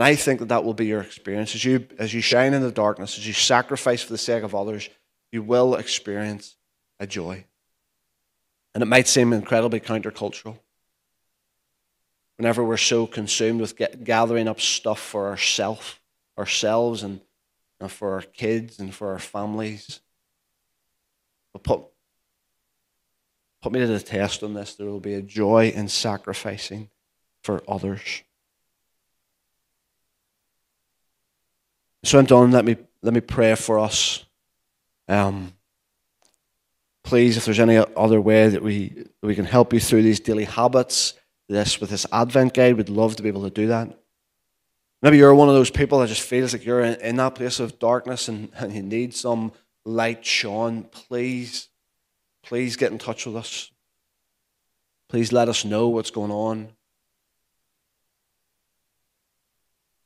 And 0.00 0.06
I 0.06 0.14
think 0.14 0.40
that 0.40 0.48
that 0.48 0.64
will 0.64 0.72
be 0.72 0.86
your 0.86 1.02
experience. 1.02 1.54
As 1.54 1.62
you, 1.62 1.86
as 1.98 2.14
you 2.14 2.22
shine 2.22 2.54
in 2.54 2.62
the 2.62 2.72
darkness, 2.72 3.18
as 3.18 3.26
you 3.26 3.34
sacrifice 3.34 4.02
for 4.02 4.12
the 4.12 4.16
sake 4.16 4.42
of 4.42 4.54
others, 4.54 4.88
you 5.30 5.42
will 5.42 5.74
experience 5.74 6.56
a 6.98 7.06
joy. 7.06 7.44
And 8.74 8.82
it 8.82 8.86
might 8.86 9.08
seem 9.08 9.34
incredibly 9.34 9.78
countercultural. 9.78 10.58
Whenever 12.38 12.64
we're 12.64 12.78
so 12.78 13.06
consumed 13.06 13.60
with 13.60 13.76
get, 13.76 14.02
gathering 14.02 14.48
up 14.48 14.58
stuff 14.58 14.98
for 14.98 15.28
ourselves, 15.28 15.96
ourselves 16.38 17.02
and, 17.02 17.20
and 17.78 17.92
for 17.92 18.14
our 18.14 18.22
kids 18.22 18.78
and 18.78 18.94
for 18.94 19.12
our 19.12 19.18
families. 19.18 20.00
But 21.52 21.62
put, 21.62 21.82
put 23.60 23.70
me 23.70 23.80
to 23.80 23.86
the 23.86 24.00
test 24.00 24.42
on 24.42 24.54
this. 24.54 24.76
There 24.76 24.86
will 24.86 24.98
be 24.98 25.12
a 25.12 25.20
joy 25.20 25.68
in 25.68 25.88
sacrificing 25.88 26.88
for 27.42 27.62
others. 27.68 28.22
So, 32.02 32.18
I'm 32.18 32.24
done. 32.24 32.50
let 32.50 32.64
me, 32.64 32.76
let 33.02 33.14
me 33.14 33.20
pray 33.20 33.54
for 33.54 33.78
us. 33.78 34.24
Um, 35.08 35.52
please, 37.02 37.36
if 37.36 37.44
there's 37.44 37.60
any 37.60 37.76
other 37.96 38.20
way 38.20 38.48
that 38.48 38.62
we, 38.62 39.06
we 39.22 39.34
can 39.34 39.44
help 39.44 39.72
you 39.72 39.80
through 39.80 40.02
these 40.02 40.20
daily 40.20 40.44
habits, 40.44 41.14
this 41.48 41.80
with 41.80 41.90
this 41.90 42.06
Advent 42.12 42.54
guide, 42.54 42.76
we'd 42.76 42.88
love 42.88 43.16
to 43.16 43.22
be 43.22 43.28
able 43.28 43.42
to 43.42 43.50
do 43.50 43.66
that. 43.66 43.98
Maybe 45.02 45.16
you're 45.16 45.34
one 45.34 45.48
of 45.48 45.54
those 45.54 45.70
people 45.70 45.98
that 46.00 46.08
just 46.08 46.22
feels 46.22 46.52
like 46.52 46.64
you're 46.64 46.82
in, 46.82 47.00
in 47.00 47.16
that 47.16 47.34
place 47.34 47.58
of 47.58 47.78
darkness 47.78 48.28
and, 48.28 48.50
and 48.56 48.72
you 48.72 48.82
need 48.82 49.14
some 49.14 49.52
light 49.84 50.24
shone. 50.24 50.84
Please, 50.84 51.68
please 52.42 52.76
get 52.76 52.92
in 52.92 52.98
touch 52.98 53.26
with 53.26 53.36
us. 53.36 53.70
Please 55.08 55.32
let 55.32 55.48
us 55.48 55.64
know 55.64 55.88
what's 55.88 56.10
going 56.10 56.30
on. 56.30 56.68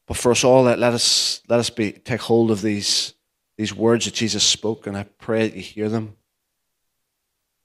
But 0.06 0.16
for 0.16 0.32
us 0.32 0.44
all, 0.44 0.64
let, 0.64 0.78
let 0.78 0.92
us 0.92 1.40
let 1.48 1.60
us 1.60 1.70
be 1.70 1.92
take 1.92 2.20
hold 2.20 2.50
of 2.50 2.62
these 2.62 3.14
these 3.56 3.74
words 3.74 4.04
that 4.04 4.14
Jesus 4.14 4.44
spoke, 4.44 4.86
and 4.86 4.96
I 4.96 5.04
pray 5.04 5.48
that 5.48 5.56
you 5.56 5.62
hear 5.62 5.88
them. 5.88 6.16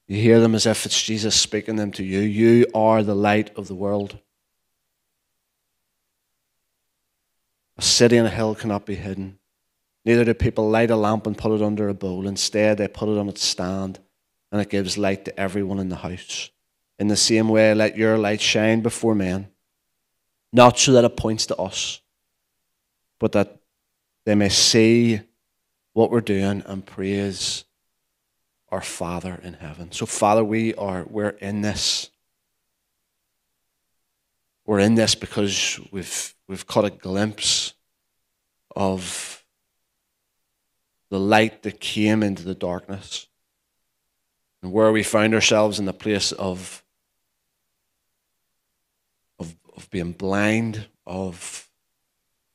You 0.08 0.22
hear 0.22 0.40
them 0.40 0.56
as 0.56 0.66
if 0.66 0.86
it's 0.86 1.02
Jesus 1.02 1.36
speaking 1.36 1.76
them 1.76 1.92
to 1.94 2.04
you. 2.04 2.20
You 2.20 2.66
are 2.74 3.04
the 3.04 3.16
light 3.16 3.56
of 3.56 3.68
the 3.68 3.76
world. 3.76 4.18
A 7.78 7.82
city 7.82 8.18
on 8.18 8.26
a 8.26 8.30
hill 8.30 8.56
cannot 8.56 8.86
be 8.86 8.96
hidden. 8.96 9.38
Neither 10.04 10.26
do 10.26 10.34
people 10.34 10.70
light 10.70 10.90
a 10.90 10.96
lamp 10.96 11.28
and 11.28 11.38
put 11.38 11.52
it 11.52 11.62
under 11.62 11.88
a 11.88 11.94
bowl. 11.94 12.28
Instead, 12.28 12.78
they 12.78 12.88
put 12.88 13.10
it 13.10 13.18
on 13.18 13.30
its 13.30 13.44
stand, 13.44 14.00
and 14.52 14.60
it 14.60 14.70
gives 14.70 14.98
light 14.98 15.26
to 15.26 15.40
everyone 15.40 15.80
in 15.80 15.90
the 15.90 15.98
house. 15.98 16.50
In 16.98 17.08
the 17.08 17.16
same 17.16 17.48
way, 17.48 17.74
let 17.74 17.98
your 17.98 18.18
light 18.18 18.42
shine 18.42 18.82
before 18.82 19.16
men, 19.16 19.48
not 20.52 20.80
so 20.80 20.92
that 20.94 21.06
it 21.06 21.16
points 21.16 21.46
to 21.46 21.56
us, 21.58 22.02
but 23.20 23.34
that 23.34 23.58
they 24.26 24.36
may 24.36 24.50
see 24.50 25.22
what 25.94 26.12
we're 26.12 26.22
doing 26.22 26.64
and 26.66 26.86
praise 26.86 27.66
our 28.70 28.82
Father 28.82 29.40
in 29.44 29.54
heaven. 29.54 29.92
So, 29.92 30.06
Father, 30.06 30.44
we 30.44 30.74
are 30.76 31.06
we're 31.10 31.30
in 31.30 31.62
this. 31.62 32.10
We're 34.66 34.80
in 34.80 34.96
this 34.96 35.16
because 35.16 35.80
we've 35.92 36.36
we've 36.48 36.68
caught 36.68 36.86
a 36.86 36.92
glimpse 36.92 37.74
of 38.76 39.44
the 41.10 41.20
light 41.20 41.64
that 41.64 41.80
came 41.80 42.24
into 42.24 42.44
the 42.44 42.56
darkness. 42.56 43.28
And 44.62 44.72
where 44.72 44.92
we 44.92 45.04
found 45.04 45.34
ourselves 45.34 45.80
in 45.80 45.86
the 45.86 45.94
place 45.94 46.32
of, 46.34 46.84
of, 49.40 49.56
of 49.76 49.90
being 49.90 50.12
blind, 50.12 50.88
of 51.06 51.69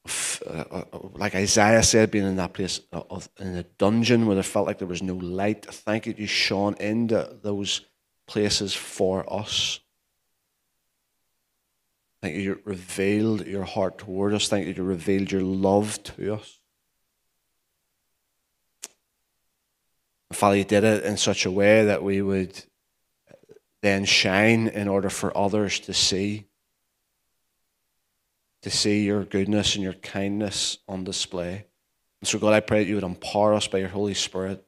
Uh, 0.07 0.65
uh, 0.71 0.85
uh, 0.93 0.99
like 1.15 1.35
Isaiah 1.35 1.83
said, 1.83 2.11
being 2.11 2.27
in 2.27 2.37
that 2.37 2.53
place 2.53 2.81
of, 2.93 3.29
in 3.39 3.57
a 3.57 3.63
dungeon 3.63 4.27
where 4.27 4.35
there 4.35 4.43
felt 4.43 4.67
like 4.67 4.79
there 4.79 4.89
was 4.89 5.03
no 5.03 5.15
light. 5.15 5.65
Thank 5.65 6.07
you, 6.07 6.15
you 6.17 6.27
shone 6.27 6.75
into 6.75 7.39
those 7.43 7.81
places 8.27 8.75
for 8.75 9.25
us. 9.33 9.81
Thank 12.21 12.37
you, 12.37 12.43
you 12.43 12.61
revealed 12.65 13.47
your 13.47 13.65
heart 13.65 13.99
toward 13.99 14.35
us. 14.35 14.49
Thank 14.49 14.67
you, 14.67 14.75
you 14.75 14.83
revealed 14.83 15.33
your 15.33 15.43
love 15.43 16.03
to 16.03 16.35
us. 16.35 16.59
Father, 20.33 20.57
you 20.57 20.65
did 20.65 20.85
it 20.85 21.05
in 21.05 21.17
such 21.17 21.47
a 21.47 21.51
way 21.51 21.87
that 21.87 22.03
we 22.03 22.21
would 22.21 22.63
then 23.81 24.05
shine 24.05 24.69
in 24.69 24.89
order 24.89 25.09
for 25.09 25.35
others 25.37 25.81
to 25.81 25.95
see 25.95 26.47
to 28.65 28.71
see 28.71 29.05
your 29.05 29.25
goodness 29.25 29.75
and 29.75 29.85
your 29.85 29.93
kindness 29.93 30.79
on 30.89 31.05
display. 31.05 31.67
And 32.23 32.27
so, 32.27 32.39
God, 32.39 32.55
I 32.55 32.61
pray 32.61 32.83
that 32.83 32.89
you 32.89 32.95
would 32.95 33.05
empower 33.05 33.53
us 33.53 33.69
by 33.69 33.77
your 33.77 33.91
Holy 33.91 34.15
Spirit 34.15 34.65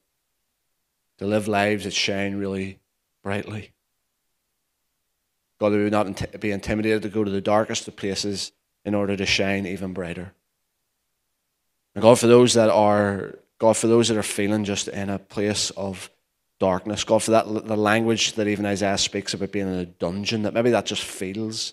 to 1.16 1.26
live 1.26 1.48
lives 1.48 1.84
that 1.84 1.94
shine 1.94 2.34
really 2.34 2.78
brightly. 3.22 3.72
God, 5.58 5.70
that 5.70 5.78
we 5.78 5.84
would 5.84 5.92
not 5.92 6.38
be 6.40 6.50
intimidated 6.50 7.00
to 7.02 7.08
go 7.08 7.24
to 7.24 7.30
the 7.30 7.40
darkest 7.40 7.88
of 7.88 7.96
places 7.96 8.52
in 8.84 8.94
order 8.94 9.16
to 9.16 9.24
shine 9.24 9.64
even 9.64 9.94
brighter. 9.94 10.34
And 11.94 12.02
God, 12.02 12.18
for 12.18 12.26
those 12.26 12.52
that 12.52 12.68
are, 12.68 13.36
God, 13.58 13.78
for 13.78 13.86
those 13.86 14.08
that 14.08 14.18
are 14.18 14.22
feeling 14.22 14.64
just 14.64 14.88
in 14.88 15.08
a 15.08 15.18
place 15.18 15.70
of 15.70 16.10
darkness, 16.60 17.02
God, 17.02 17.22
for 17.22 17.30
that 17.30 17.46
the 17.46 17.78
language 17.78 18.34
that 18.34 18.46
even 18.46 18.66
Isaiah 18.66 18.98
speaks 18.98 19.32
about 19.32 19.52
being 19.52 19.68
in 19.68 19.78
a 19.78 19.86
dungeon, 19.86 20.42
that 20.42 20.52
maybe 20.52 20.68
that 20.72 20.84
just 20.84 21.02
feels 21.02 21.72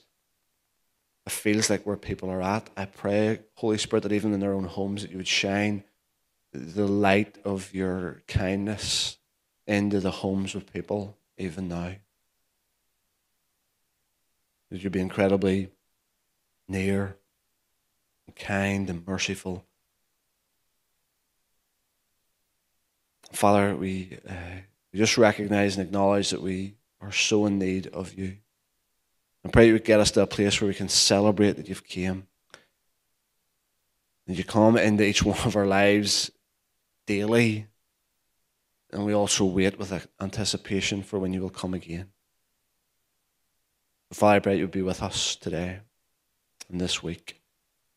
it 1.26 1.32
feels 1.32 1.70
like 1.70 1.86
where 1.86 1.96
people 1.96 2.30
are 2.30 2.42
at. 2.42 2.70
I 2.76 2.86
pray, 2.86 3.40
Holy 3.56 3.78
Spirit, 3.78 4.04
that 4.04 4.12
even 4.12 4.34
in 4.34 4.40
their 4.40 4.54
own 4.54 4.66
homes, 4.66 5.02
that 5.02 5.12
you 5.12 5.18
would 5.18 5.28
shine 5.28 5.84
the 6.52 6.88
light 6.88 7.38
of 7.46 7.74
your 7.74 8.22
kindness 8.28 9.18
into 9.66 10.00
the 10.00 10.12
homes 10.12 10.54
of 10.56 10.72
people, 10.72 11.18
even 11.38 11.68
now. 11.68 11.96
That 14.70 14.84
you'd 14.84 14.92
be 14.92 15.00
incredibly 15.00 15.72
near 16.68 17.16
and 18.28 18.36
kind 18.36 18.90
and 18.90 19.08
merciful. 19.08 19.66
Father, 23.32 23.76
we, 23.76 24.20
uh, 24.28 24.62
we 24.92 25.00
just 25.00 25.18
recognize 25.18 25.78
and 25.78 25.88
acknowledge 25.88 26.30
that 26.30 26.42
we 26.42 26.76
are 27.02 27.12
so 27.12 27.46
in 27.46 27.58
need 27.58 27.88
of 27.88 28.14
you. 28.14 28.38
I 29.46 29.50
pray 29.50 29.68
you 29.68 29.74
would 29.74 29.84
get 29.84 30.00
us 30.00 30.12
to 30.12 30.22
a 30.22 30.28
place 30.28 30.60
where 30.60 30.68
we 30.68 30.74
can 30.74 30.90
celebrate 30.90 31.54
that 31.54 31.68
you've 31.68 31.84
came. 31.84 32.28
That 34.28 34.36
you 34.36 34.44
come 34.44 34.78
into 34.78 35.04
each 35.04 35.24
one 35.24 35.40
of 35.40 35.56
our 35.56 35.66
lives 35.66 36.32
daily. 37.06 37.68
And 38.92 39.06
we 39.06 39.14
also 39.14 39.46
wait 39.46 39.78
with 39.78 40.08
anticipation 40.22 41.04
for 41.04 41.20
when 41.20 41.34
you 41.34 41.42
will 41.42 41.50
come 41.50 41.74
again. 41.74 42.10
Father, 44.12 44.36
I 44.36 44.40
pray 44.40 44.56
you 44.58 44.64
would 44.64 44.72
be 44.72 44.84
with 44.84 45.02
us 45.02 45.36
today 45.36 45.80
and 46.70 46.80
this 46.80 47.02
week. 47.02 47.42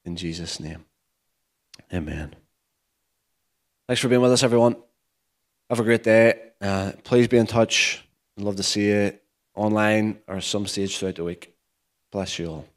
In 0.04 0.16
Jesus' 0.16 0.58
name. 0.58 0.86
Amen. 1.92 2.34
Thanks 3.86 4.00
for 4.00 4.08
being 4.08 4.22
with 4.22 4.32
us, 4.32 4.42
everyone. 4.42 4.76
Have 5.68 5.78
a 5.78 5.84
great 5.84 6.02
day. 6.02 6.40
Uh, 6.60 6.92
please 7.04 7.28
be 7.28 7.36
in 7.36 7.46
touch. 7.46 8.02
I'd 8.38 8.44
love 8.44 8.56
to 8.56 8.62
see 8.62 8.88
you 8.88 9.18
online 9.56 10.20
or 10.28 10.40
some 10.40 10.66
stage 10.66 10.98
throughout 10.98 11.16
the 11.16 11.24
week. 11.24 11.54
Bless 12.12 12.38
you 12.38 12.46
all. 12.48 12.75